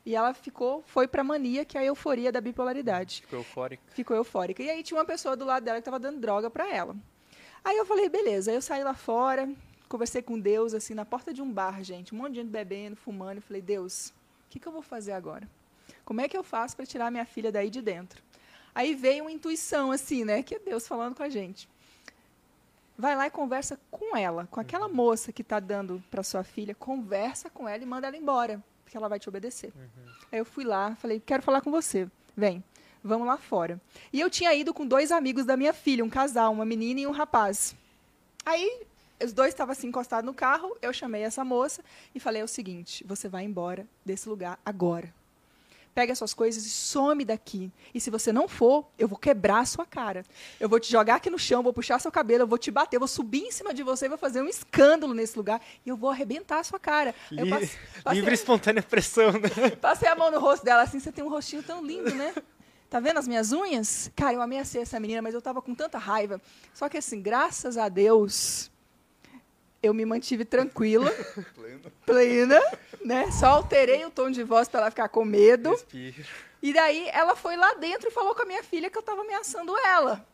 e 0.05 0.15
ela 0.15 0.33
ficou, 0.33 0.83
foi 0.87 1.07
para 1.07 1.23
mania, 1.23 1.65
que 1.65 1.77
é 1.77 1.83
a 1.83 1.85
euforia 1.85 2.33
da 2.33 2.41
bipolaridade. 2.41 3.23
Ficou 3.23 3.41
eufórica. 3.41 3.83
Ficou 3.93 4.17
eufórica. 4.17 4.63
E 4.63 4.71
aí 4.71 4.83
tinha 4.83 4.99
uma 4.99 5.05
pessoa 5.05 5.37
do 5.37 5.45
lado 5.45 5.65
dela 5.65 5.77
que 5.77 5.81
estava 5.81 5.99
dando 5.99 6.19
droga 6.19 6.49
para 6.49 6.69
ela. 6.73 6.97
Aí 7.63 7.77
eu 7.77 7.85
falei, 7.85 8.09
beleza. 8.09 8.51
Aí 8.51 8.57
eu 8.57 8.63
saí 8.63 8.83
lá 8.83 8.95
fora, 8.95 9.49
conversei 9.89 10.23
com 10.23 10.39
Deus, 10.39 10.73
assim, 10.73 10.95
na 10.95 11.05
porta 11.05 11.33
de 11.35 11.43
um 11.43 11.53
bar, 11.53 11.83
gente, 11.83 12.15
um 12.15 12.19
monte 12.19 12.35
de 12.35 12.41
gente 12.41 12.51
bebendo, 12.51 12.97
fumando. 12.97 13.39
Eu 13.39 13.43
falei, 13.43 13.61
Deus, 13.61 14.09
o 14.47 14.51
que, 14.51 14.59
que 14.59 14.67
eu 14.67 14.73
vou 14.73 14.83
fazer 14.83 15.13
agora? 15.13 15.47
Como 16.05 16.21
é 16.21 16.29
que 16.29 16.37
eu 16.37 16.43
faço 16.43 16.75
para 16.77 16.87
tirar 16.87 17.11
minha 17.11 17.27
filha 17.27 17.53
daí 17.53 17.69
de 17.69 17.83
dentro? 17.83 18.23
Aí 18.75 18.95
veio 18.95 19.25
uma 19.25 19.33
intuição, 19.33 19.91
assim, 19.91 20.25
né? 20.25 20.43
Que 20.43 20.55
é 20.55 20.59
Deus 20.59 20.87
falando 20.87 21.15
com 21.15 21.23
a 21.23 21.29
gente. 21.29 21.69
Vai 22.99 23.15
lá 23.15 23.27
e 23.27 23.31
conversa 23.31 23.79
com 23.91 24.17
ela, 24.17 24.47
com 24.51 24.59
aquela 24.59 24.89
moça 24.89 25.33
que 25.33 25.43
está 25.43 25.61
dando 25.61 26.03
para 26.11 26.23
sua 26.23 26.43
filha, 26.43 26.75
conversa 26.75 27.51
com 27.51 27.69
ela 27.69 27.83
e 27.83 27.87
manda 27.87 28.07
ela 28.07 28.17
embora, 28.17 28.63
porque 28.85 28.97
ela 28.97 29.09
vai 29.09 29.19
te 29.19 29.29
obedecer. 29.29 29.73
Uhum. 29.77 30.13
Aí 30.33 30.39
eu 30.39 30.45
fui 30.45 30.65
lá, 30.65 30.95
falei, 30.97 31.21
quero 31.25 31.43
falar 31.43 31.61
com 31.61 31.71
você. 31.71 32.09
Vem, 32.35 32.65
vamos 33.05 33.27
lá 33.27 33.37
fora. 33.37 33.81
E 34.13 34.21
eu 34.21 34.31
tinha 34.31 34.55
ido 34.55 34.73
com 34.73 34.87
dois 34.87 35.13
amigos 35.13 35.45
da 35.45 35.57
minha 35.57 35.75
filha, 35.75 36.05
um 36.05 36.09
casal, 36.09 36.53
uma 36.53 36.65
menina 36.65 37.01
e 37.01 37.07
um 37.07 37.13
rapaz. 37.13 37.77
Aí 38.45 38.83
os 39.23 39.33
dois 39.33 39.51
estavam 39.51 39.73
assim 39.73 39.89
encostados 39.89 40.25
no 40.25 40.35
carro, 40.35 40.77
eu 40.81 40.93
chamei 40.93 41.23
essa 41.23 41.45
moça 41.45 41.83
e 42.15 42.21
falei 42.21 42.43
o 42.43 42.49
seguinte: 42.49 43.05
você 43.05 43.29
vai 43.29 43.45
embora 43.45 43.87
desse 44.05 44.29
lugar 44.29 44.59
agora 44.65 45.13
pega 45.97 46.13
as 46.13 46.19
suas 46.19 46.35
coisas 46.35 46.67
e 46.67 46.69
some 46.69 47.25
daqui. 47.25 47.73
E 47.95 47.99
se 47.99 48.11
você 48.11 48.31
não 48.31 48.47
for, 48.47 48.87
eu 48.99 49.09
vou 49.09 49.17
quebrar 49.17 49.61
a 49.61 49.65
sua 49.65 49.87
cara. 49.87 50.27
Eu 50.61 50.69
vou 50.69 50.79
te 50.79 50.93
jogar 50.93 51.15
aqui 51.15 51.31
no 51.31 51.39
chão, 51.39 51.63
vou 51.63 51.73
puxar 51.73 51.99
seu 51.99 52.13
cabelo, 52.13 52.43
eu 52.43 52.47
vou 52.47 52.59
te 52.59 52.71
bater, 52.71 52.97
eu 52.97 53.01
vou 53.01 53.09
subir 53.09 53.45
em 53.45 53.51
cima 53.51 53.73
de 53.73 53.83
você, 53.83 54.07
vou 54.07 54.19
fazer 54.19 54.43
um 54.43 54.47
escândalo 54.47 55.15
nesse 55.15 55.39
lugar 55.39 55.59
e 55.87 55.89
eu 55.89 55.97
vou 55.97 56.11
arrebentar 56.11 56.59
a 56.59 56.65
sua 56.65 56.79
cara. 56.79 57.15
Li 57.31 57.49
passe, 57.49 57.79
livre 58.13 58.35
espontânea 58.35 58.83
pressão, 58.83 59.33
né? 59.33 59.49
Passei 59.81 60.07
a 60.07 60.15
mão 60.15 60.31
no 60.31 60.39
rosto 60.39 60.67
dela 60.67 60.83
assim, 60.83 61.01
você 61.01 61.11
tem 61.11 61.25
um 61.25 61.31
rostinho 61.31 61.63
tão 61.63 61.83
lindo, 61.83 62.15
né? 62.15 62.35
Tá 62.91 63.01
vendo 63.01 63.17
as 63.17 63.27
minhas 63.27 63.51
unhas? 63.51 64.13
Cara, 64.15 64.35
eu 64.35 64.43
ameacei 64.43 64.83
essa 64.83 65.01
menina, 65.01 65.23
mas 65.23 65.33
eu 65.33 65.41
tava 65.41 65.63
com 65.63 65.75
tanta 65.75 65.97
raiva. 65.97 66.39
Só 66.75 66.91
que 66.91 66.99
assim, 66.99 67.23
graças 67.23 67.79
a 67.79 67.89
Deus, 67.89 68.71
eu 69.83 69.95
me 69.95 70.05
mantive 70.05 70.45
tranquila, 70.45 71.11
plena. 71.55 71.93
plena, 72.05 72.63
né? 73.05 73.31
Só 73.31 73.47
alterei 73.47 74.05
o 74.05 74.11
tom 74.11 74.31
de 74.31 74.43
voz 74.43 74.69
para 74.69 74.81
ela 74.81 74.91
ficar 74.91 75.09
com 75.09 75.25
medo. 75.25 75.71
Respiro. 75.71 76.25
E 76.63 76.73
daí 76.73 77.09
ela 77.13 77.37
foi 77.37 77.57
lá 77.57 77.75
dentro 77.75 78.09
e 78.09 78.11
falou 78.11 78.35
com 78.35 78.43
a 78.43 78.47
minha 78.47 78.63
filha 78.63 78.91
que 78.91 78.97
eu 78.97 79.01
estava 79.01 79.21
ameaçando 79.21 79.77
ela. 79.79 80.27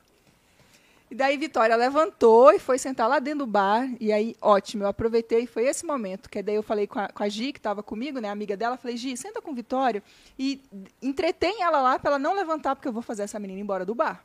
E 1.10 1.14
daí 1.14 1.36
Vitória 1.36 1.76
levantou 1.76 2.52
e 2.52 2.58
foi 2.58 2.78
sentar 2.78 3.06
lá 3.06 3.18
dentro 3.18 3.40
do 3.40 3.46
bar. 3.46 3.86
E 4.00 4.10
aí, 4.10 4.34
ótimo, 4.40 4.84
eu 4.84 4.88
aproveitei 4.88 5.40
e 5.40 5.46
foi 5.46 5.66
esse 5.66 5.84
momento. 5.84 6.30
Que 6.30 6.42
daí 6.42 6.54
eu 6.54 6.62
falei 6.62 6.86
com 6.86 6.98
a, 6.98 7.08
com 7.08 7.22
a 7.22 7.28
Gi, 7.28 7.52
que 7.52 7.58
estava 7.58 7.82
comigo, 7.82 8.18
né, 8.18 8.30
amiga 8.30 8.56
dela, 8.56 8.78
falei, 8.78 8.96
Gi, 8.96 9.14
senta 9.14 9.42
com 9.42 9.54
Vitória 9.54 10.02
e 10.38 10.62
entretém 11.02 11.62
ela 11.62 11.82
lá 11.82 11.98
para 11.98 12.12
ela 12.12 12.18
não 12.18 12.34
levantar, 12.34 12.74
porque 12.74 12.88
eu 12.88 12.92
vou 12.94 13.02
fazer 13.02 13.24
essa 13.24 13.38
menina 13.38 13.60
embora 13.60 13.84
do 13.84 13.94
bar. 13.94 14.24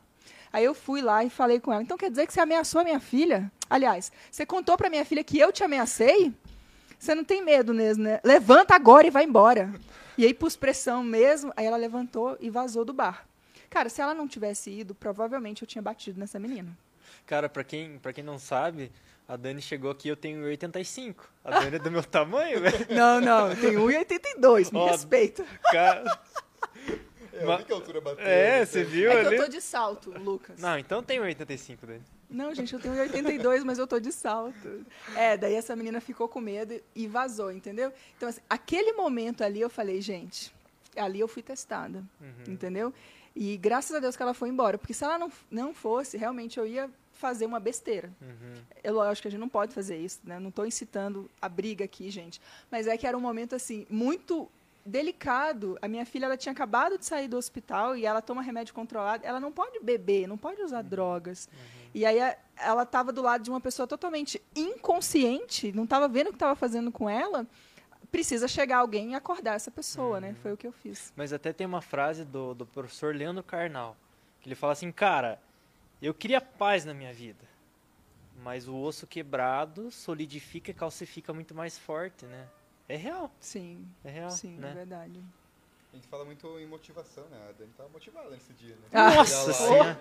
Aí 0.52 0.64
eu 0.64 0.74
fui 0.74 1.02
lá 1.02 1.24
e 1.24 1.30
falei 1.30 1.60
com 1.60 1.72
ela. 1.72 1.82
Então 1.82 1.96
quer 1.98 2.10
dizer 2.10 2.26
que 2.26 2.32
você 2.32 2.40
ameaçou 2.40 2.80
a 2.80 2.84
minha 2.84 3.00
filha? 3.00 3.50
Aliás, 3.68 4.10
você 4.30 4.46
contou 4.46 4.76
para 4.76 4.90
minha 4.90 5.04
filha 5.04 5.22
que 5.22 5.38
eu 5.38 5.52
te 5.52 5.62
ameacei? 5.62 6.32
Você 6.98 7.14
não 7.14 7.24
tem 7.24 7.44
medo 7.44 7.72
mesmo, 7.72 8.04
né? 8.04 8.20
Levanta 8.24 8.74
agora 8.74 9.06
e 9.06 9.10
vai 9.10 9.24
embora. 9.24 9.72
E 10.16 10.24
aí 10.24 10.34
pus 10.34 10.56
pressão 10.56 11.02
mesmo. 11.04 11.52
Aí 11.56 11.64
ela 11.64 11.76
levantou 11.76 12.36
e 12.40 12.50
vazou 12.50 12.84
do 12.84 12.92
bar. 12.92 13.26
Cara, 13.70 13.88
se 13.88 14.00
ela 14.00 14.14
não 14.14 14.26
tivesse 14.26 14.70
ido, 14.70 14.94
provavelmente 14.94 15.62
eu 15.62 15.68
tinha 15.68 15.82
batido 15.82 16.18
nessa 16.18 16.38
menina. 16.38 16.76
Cara, 17.26 17.48
para 17.48 17.62
quem, 17.62 17.98
pra 17.98 18.12
quem 18.12 18.24
não 18.24 18.38
sabe, 18.38 18.90
a 19.28 19.36
Dani 19.36 19.60
chegou 19.60 19.90
aqui, 19.90 20.08
eu 20.08 20.16
tenho 20.16 20.40
1,85. 20.46 21.16
A 21.44 21.60
Dani 21.60 21.76
é 21.76 21.78
do 21.78 21.90
meu 21.90 22.02
tamanho, 22.02 22.60
velho. 22.62 22.86
Não, 22.90 23.20
não, 23.20 23.50
eu 23.50 23.60
tenho 23.60 23.80
1,82, 23.82 24.72
me 24.72 24.78
Ó, 24.78 24.86
respeita. 24.86 25.44
Cara, 25.70 26.18
é, 27.38 27.44
eu 27.44 27.58
vi 27.58 27.64
que 27.64 27.72
a 27.72 27.76
altura 27.76 28.00
bateu. 28.00 28.24
É, 28.24 28.64
você 28.64 28.84
viu 28.84 29.10
é 29.10 29.20
ali? 29.20 29.36
eu 29.36 29.44
tô 29.44 29.48
de 29.48 29.60
salto, 29.60 30.10
Lucas. 30.10 30.60
Não, 30.60 30.78
então 30.78 31.02
tem 31.02 31.20
85 31.20 31.86
dele. 31.86 32.02
Não, 32.30 32.54
gente, 32.54 32.74
eu 32.74 32.80
tenho 32.80 32.98
82, 32.98 33.64
mas 33.64 33.78
eu 33.78 33.86
tô 33.86 33.98
de 33.98 34.12
salto. 34.12 34.84
É, 35.16 35.36
daí 35.36 35.54
essa 35.54 35.74
menina 35.74 36.00
ficou 36.00 36.28
com 36.28 36.40
medo 36.40 36.78
e 36.94 37.06
vazou, 37.06 37.50
entendeu? 37.50 37.92
Então, 38.16 38.28
assim, 38.28 38.40
aquele 38.48 38.92
momento 38.92 39.42
ali 39.42 39.60
eu 39.60 39.70
falei, 39.70 40.00
gente, 40.00 40.52
ali 40.96 41.20
eu 41.20 41.28
fui 41.28 41.42
testada, 41.42 42.04
uhum. 42.20 42.52
entendeu? 42.52 42.92
E 43.34 43.56
graças 43.56 43.94
a 43.94 44.00
Deus 44.00 44.16
que 44.16 44.22
ela 44.22 44.34
foi 44.34 44.48
embora, 44.48 44.76
porque 44.76 44.92
se 44.92 45.04
ela 45.04 45.18
não, 45.18 45.30
não 45.50 45.72
fosse, 45.72 46.16
realmente 46.16 46.58
eu 46.58 46.66
ia 46.66 46.90
fazer 47.12 47.46
uma 47.46 47.58
besteira. 47.58 48.10
Uhum. 48.20 48.62
Eu 48.82 48.94
lógico 48.94 49.22
que 49.22 49.28
a 49.28 49.30
gente 49.30 49.40
não 49.40 49.48
pode 49.48 49.74
fazer 49.74 49.96
isso, 49.96 50.20
né? 50.24 50.38
Não 50.38 50.50
estou 50.50 50.64
incitando 50.64 51.28
a 51.40 51.48
briga 51.48 51.84
aqui, 51.84 52.10
gente. 52.10 52.40
Mas 52.70 52.86
é 52.86 52.96
que 52.96 53.06
era 53.06 53.16
um 53.16 53.20
momento 53.20 53.54
assim 53.56 53.86
muito 53.90 54.48
delicado. 54.88 55.78
A 55.80 55.86
minha 55.86 56.04
filha 56.04 56.26
ela 56.26 56.36
tinha 56.36 56.52
acabado 56.52 56.98
de 56.98 57.04
sair 57.04 57.28
do 57.28 57.36
hospital 57.36 57.96
e 57.96 58.06
ela 58.06 58.20
toma 58.20 58.42
remédio 58.42 58.74
controlado. 58.74 59.24
Ela 59.24 59.38
não 59.38 59.52
pode 59.52 59.78
beber, 59.80 60.26
não 60.26 60.38
pode 60.38 60.62
usar 60.62 60.82
uhum. 60.82 60.88
drogas. 60.88 61.48
Uhum. 61.52 61.90
E 61.94 62.06
aí 62.06 62.18
ela 62.56 62.82
estava 62.82 63.12
do 63.12 63.22
lado 63.22 63.44
de 63.44 63.50
uma 63.50 63.60
pessoa 63.60 63.86
totalmente 63.86 64.42
inconsciente, 64.56 65.72
não 65.72 65.84
estava 65.84 66.08
vendo 66.08 66.28
o 66.28 66.30
que 66.30 66.36
estava 66.36 66.56
fazendo 66.56 66.90
com 66.90 67.08
ela. 67.08 67.46
Precisa 68.10 68.48
chegar 68.48 68.78
alguém 68.78 69.12
e 69.12 69.14
acordar 69.14 69.54
essa 69.54 69.70
pessoa, 69.70 70.20
né? 70.20 70.28
uhum. 70.28 70.32
né? 70.32 70.38
Foi 70.42 70.52
o 70.52 70.56
que 70.56 70.66
eu 70.66 70.72
fiz. 70.72 71.12
Mas 71.14 71.32
até 71.32 71.52
tem 71.52 71.66
uma 71.66 71.82
frase 71.82 72.24
do, 72.24 72.54
do 72.54 72.66
professor 72.66 73.14
Leandro 73.14 73.42
Carnal, 73.42 73.96
que 74.40 74.48
ele 74.48 74.54
fala 74.54 74.72
assim, 74.72 74.90
cara, 74.90 75.40
eu 76.00 76.14
queria 76.14 76.40
paz 76.40 76.84
na 76.84 76.94
minha 76.94 77.12
vida, 77.12 77.44
mas 78.42 78.68
o 78.68 78.76
osso 78.76 79.06
quebrado 79.06 79.90
solidifica 79.90 80.70
e 80.70 80.74
calcifica 80.74 81.34
muito 81.34 81.54
mais 81.54 81.76
forte, 81.78 82.24
né? 82.24 82.46
É 82.88 82.96
real. 82.96 83.30
Sim. 83.38 83.86
É 84.04 84.10
real. 84.10 84.30
Sim, 84.30 84.56
né? 84.56 84.70
é 84.70 84.74
verdade. 84.74 85.20
A 85.92 85.96
gente 85.96 86.08
fala 86.08 86.24
muito 86.24 86.46
em 86.58 86.66
motivação, 86.66 87.24
né? 87.30 87.38
A 87.48 87.52
Dani 87.52 87.70
tava 87.76 87.88
motivada 87.88 88.30
nesse 88.30 88.52
dia, 88.52 88.74
né? 88.74 88.82
Ah, 88.92 89.14
Nossa 89.14 89.52
senhora! 89.52 89.98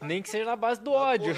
Nem 0.00 0.22
que 0.22 0.28
seja 0.28 0.44
na 0.44 0.56
base 0.56 0.80
do 0.80 0.92
ódio. 0.92 1.34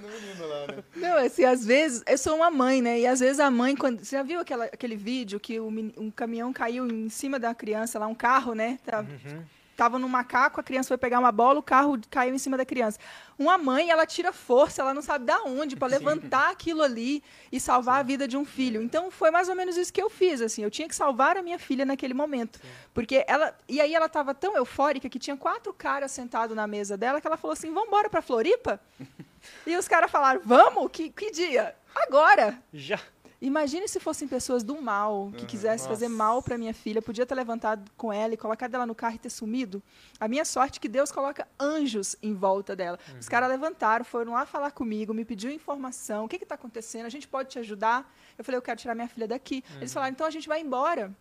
No 0.00 0.08
menino 0.08 0.46
lá, 0.46 0.66
né? 0.68 0.84
Não, 0.96 1.16
assim, 1.16 1.44
às 1.44 1.64
vezes, 1.64 2.02
eu 2.06 2.18
sou 2.18 2.36
uma 2.36 2.50
mãe, 2.50 2.80
né? 2.80 3.00
E 3.00 3.06
às 3.06 3.20
vezes 3.20 3.40
a 3.40 3.50
mãe, 3.50 3.74
quando. 3.74 4.04
Você 4.04 4.16
já 4.16 4.22
viu 4.22 4.40
aquela, 4.40 4.66
aquele 4.66 4.96
vídeo 4.96 5.40
que 5.40 5.58
um 5.58 6.10
caminhão 6.10 6.52
caiu 6.52 6.86
em 6.86 7.08
cima 7.08 7.38
da 7.38 7.54
criança 7.54 7.98
lá, 7.98 8.06
um 8.06 8.14
carro, 8.14 8.54
né? 8.54 8.78
Tá... 8.84 9.00
Uhum. 9.00 9.44
Tava 9.76 9.98
no 9.98 10.08
macaco, 10.08 10.60
a 10.60 10.62
criança 10.62 10.88
foi 10.88 10.98
pegar 10.98 11.18
uma 11.18 11.32
bola, 11.32 11.58
o 11.58 11.62
carro 11.62 11.98
caiu 12.10 12.34
em 12.34 12.38
cima 12.38 12.56
da 12.56 12.64
criança. 12.64 12.98
Uma 13.38 13.58
mãe, 13.58 13.90
ela 13.90 14.06
tira 14.06 14.32
força, 14.32 14.82
ela 14.82 14.94
não 14.94 15.02
sabe 15.02 15.24
da 15.24 15.42
onde 15.42 15.76
para 15.76 15.88
levantar 15.98 16.50
aquilo 16.50 16.82
ali 16.82 17.22
e 17.50 17.58
salvar 17.58 17.96
Sim. 17.96 18.00
a 18.00 18.02
vida 18.02 18.28
de 18.28 18.36
um 18.36 18.44
filho. 18.44 18.82
Então 18.82 19.10
foi 19.10 19.30
mais 19.30 19.48
ou 19.48 19.54
menos 19.54 19.76
isso 19.76 19.92
que 19.92 20.02
eu 20.02 20.10
fiz, 20.10 20.40
assim, 20.40 20.62
eu 20.62 20.70
tinha 20.70 20.88
que 20.88 20.94
salvar 20.94 21.36
a 21.36 21.42
minha 21.42 21.58
filha 21.58 21.84
naquele 21.84 22.14
momento. 22.14 22.58
Sim. 22.58 22.68
Porque 22.94 23.24
ela, 23.26 23.56
e 23.68 23.80
aí 23.80 23.94
ela 23.94 24.06
estava 24.06 24.34
tão 24.34 24.56
eufórica 24.56 25.08
que 25.08 25.18
tinha 25.18 25.36
quatro 25.36 25.72
caras 25.72 26.12
sentados 26.12 26.54
na 26.54 26.66
mesa 26.66 26.96
dela 26.96 27.20
que 27.20 27.26
ela 27.26 27.36
falou 27.36 27.52
assim: 27.52 27.72
"Vamos 27.72 27.88
embora 27.88 28.08
para 28.08 28.22
Floripa?" 28.22 28.80
e 29.66 29.76
os 29.76 29.88
caras 29.88 30.10
falaram: 30.10 30.40
"Vamos? 30.44 30.90
Que 30.92 31.10
que 31.10 31.30
dia? 31.30 31.74
Agora." 31.94 32.62
Já. 32.72 33.00
Imagine 33.42 33.88
se 33.88 33.98
fossem 33.98 34.28
pessoas 34.28 34.62
do 34.62 34.80
mal, 34.80 35.32
que 35.36 35.44
quisessem 35.44 35.88
fazer 35.88 36.06
mal 36.06 36.40
para 36.40 36.56
minha 36.56 36.72
filha, 36.72 37.02
podia 37.02 37.26
ter 37.26 37.34
levantado 37.34 37.90
com 37.96 38.12
ela 38.12 38.34
e 38.34 38.36
colocado 38.36 38.72
ela 38.72 38.86
no 38.86 38.94
carro 38.94 39.16
e 39.16 39.18
ter 39.18 39.30
sumido. 39.30 39.82
A 40.20 40.28
minha 40.28 40.44
sorte 40.44 40.78
é 40.78 40.80
que 40.80 40.88
Deus 40.88 41.10
coloca 41.10 41.48
anjos 41.58 42.14
em 42.22 42.34
volta 42.34 42.76
dela. 42.76 43.00
Uhum. 43.10 43.18
Os 43.18 43.28
caras 43.28 43.48
levantaram, 43.50 44.04
foram 44.04 44.34
lá 44.34 44.46
falar 44.46 44.70
comigo, 44.70 45.12
me 45.12 45.24
pediu 45.24 45.50
informação, 45.50 46.24
o 46.24 46.28
que 46.28 46.36
está 46.36 46.54
acontecendo, 46.54 47.06
a 47.06 47.08
gente 47.08 47.26
pode 47.26 47.48
te 47.48 47.58
ajudar? 47.58 48.14
Eu 48.38 48.44
falei, 48.44 48.58
eu 48.58 48.62
quero 48.62 48.78
tirar 48.78 48.94
minha 48.94 49.08
filha 49.08 49.26
daqui. 49.26 49.64
Uhum. 49.70 49.78
Eles 49.78 49.92
falaram, 49.92 50.12
então 50.12 50.24
a 50.24 50.30
gente 50.30 50.46
vai 50.46 50.60
embora 50.60 51.12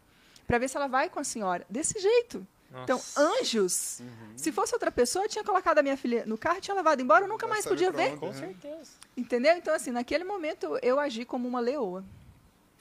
para 0.46 0.60
ver 0.60 0.70
se 0.70 0.78
ela 0.78 0.88
vai 0.88 1.10
com 1.10 1.20
a 1.20 1.24
senhora. 1.24 1.66
Desse 1.68 2.00
jeito. 2.00 2.46
Então, 2.72 2.96
Nossa. 2.98 3.12
Então, 3.12 3.40
anjos. 3.40 4.00
Uhum. 4.00 4.38
Se 4.38 4.52
fosse 4.52 4.74
outra 4.74 4.92
pessoa, 4.92 5.28
tinha 5.28 5.44
colocado 5.44 5.80
a 5.80 5.84
minha 5.84 5.98
filha 5.98 6.26
no 6.26 6.38
carro, 6.38 6.62
tinha 6.62 6.74
levado 6.74 7.02
embora, 7.02 7.26
eu 7.26 7.30
nunca 7.30 7.48
mais 7.48 7.66
podia 7.66 7.92
ver. 7.92 8.18
Com 8.18 8.34
certeza. 8.34 8.92
Entendeu? 9.16 9.56
Então, 9.58 9.74
assim, 9.74 9.92
naquele 9.92 10.24
momento 10.24 10.80
eu 10.82 11.00
agi 11.00 11.26
como 11.26 11.48
uma 11.48 11.60
leoa. 11.60 12.04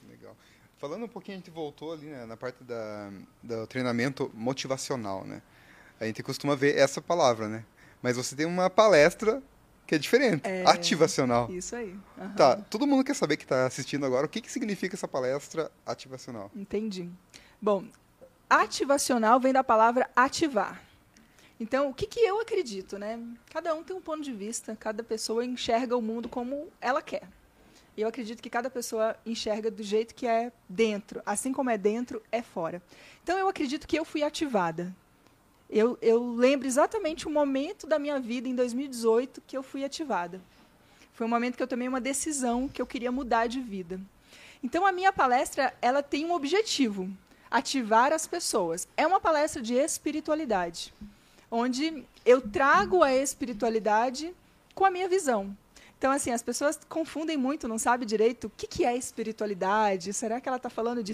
Legal. 0.07 0.35
Falando 0.77 1.03
um 1.03 1.09
pouquinho, 1.09 1.37
a 1.37 1.39
gente 1.39 1.51
voltou 1.51 1.91
ali 1.91 2.07
né, 2.07 2.25
na 2.25 2.37
parte 2.37 2.63
da, 2.63 3.11
do 3.43 3.67
treinamento 3.67 4.31
motivacional, 4.33 5.25
né? 5.25 5.41
A 5.99 6.05
gente 6.05 6.23
costuma 6.23 6.55
ver 6.55 6.77
essa 6.77 7.01
palavra, 7.01 7.47
né? 7.47 7.65
Mas 8.01 8.17
você 8.17 8.35
tem 8.35 8.45
uma 8.45 8.69
palestra 8.69 9.43
que 9.85 9.95
é 9.95 9.97
diferente, 9.97 10.47
é, 10.47 10.63
ativacional. 10.65 11.51
Isso 11.51 11.75
aí. 11.75 11.93
Uhum. 12.17 12.33
Tá, 12.33 12.55
todo 12.55 12.87
mundo 12.87 13.03
quer 13.03 13.13
saber 13.13 13.35
que 13.35 13.43
está 13.43 13.65
assistindo 13.65 14.05
agora 14.05 14.25
o 14.25 14.29
que, 14.29 14.39
que 14.39 14.51
significa 14.51 14.95
essa 14.95 15.07
palestra 15.07 15.69
ativacional. 15.85 16.49
Entendi. 16.55 17.09
Bom, 17.61 17.85
ativacional 18.51 19.39
vem 19.39 19.53
da 19.53 19.63
palavra 19.63 20.09
ativar. 20.13 20.83
Então, 21.57 21.89
o 21.89 21.93
que, 21.93 22.05
que 22.05 22.19
eu 22.19 22.41
acredito, 22.41 22.97
né? 22.97 23.17
Cada 23.49 23.73
um 23.73 23.81
tem 23.81 23.95
um 23.95 24.01
ponto 24.01 24.21
de 24.21 24.33
vista, 24.33 24.75
cada 24.75 25.01
pessoa 25.01 25.45
enxerga 25.45 25.95
o 25.95 26.01
mundo 26.01 26.27
como 26.27 26.67
ela 26.81 27.01
quer. 27.01 27.23
Eu 27.95 28.09
acredito 28.09 28.41
que 28.41 28.49
cada 28.49 28.69
pessoa 28.69 29.15
enxerga 29.25 29.71
do 29.71 29.81
jeito 29.81 30.13
que 30.13 30.27
é 30.27 30.51
dentro. 30.67 31.21
Assim 31.25 31.53
como 31.53 31.69
é 31.69 31.77
dentro, 31.77 32.21
é 32.29 32.41
fora. 32.41 32.81
Então, 33.23 33.37
eu 33.37 33.47
acredito 33.47 33.87
que 33.87 33.97
eu 33.97 34.03
fui 34.03 34.21
ativada. 34.21 34.93
Eu, 35.69 35.97
eu 36.01 36.33
lembro 36.33 36.67
exatamente 36.67 37.27
o 37.27 37.31
momento 37.31 37.87
da 37.87 37.97
minha 37.97 38.19
vida, 38.19 38.49
em 38.49 38.55
2018, 38.55 39.41
que 39.47 39.55
eu 39.55 39.63
fui 39.63 39.85
ativada. 39.85 40.41
Foi 41.13 41.25
um 41.25 41.29
momento 41.29 41.55
que 41.55 41.63
eu 41.63 41.67
tomei 41.67 41.87
uma 41.87 42.01
decisão 42.01 42.67
que 42.67 42.81
eu 42.81 42.87
queria 42.87 43.11
mudar 43.11 43.47
de 43.47 43.61
vida. 43.61 44.01
Então, 44.61 44.85
a 44.85 44.91
minha 44.91 45.13
palestra 45.13 45.73
ela 45.81 46.03
tem 46.03 46.25
um 46.25 46.33
objetivo 46.33 47.09
ativar 47.51 48.13
as 48.13 48.25
pessoas. 48.25 48.87
É 48.95 49.05
uma 49.05 49.19
palestra 49.19 49.61
de 49.61 49.73
espiritualidade, 49.75 50.93
onde 51.51 52.05
eu 52.25 52.41
trago 52.41 53.03
a 53.03 53.13
espiritualidade 53.13 54.33
com 54.73 54.85
a 54.85 54.89
minha 54.89 55.09
visão. 55.09 55.55
Então, 55.97 56.11
assim, 56.11 56.31
as 56.31 56.41
pessoas 56.41 56.79
confundem 56.89 57.37
muito, 57.37 57.67
não 57.67 57.77
sabem 57.77 58.07
direito 58.07 58.47
o 58.47 58.49
que, 58.49 58.65
que 58.65 58.83
é 58.83 58.97
espiritualidade. 58.97 60.11
Será 60.13 60.41
que 60.41 60.49
ela 60.49 60.57
está 60.57 60.69
falando 60.69 61.03
de 61.03 61.13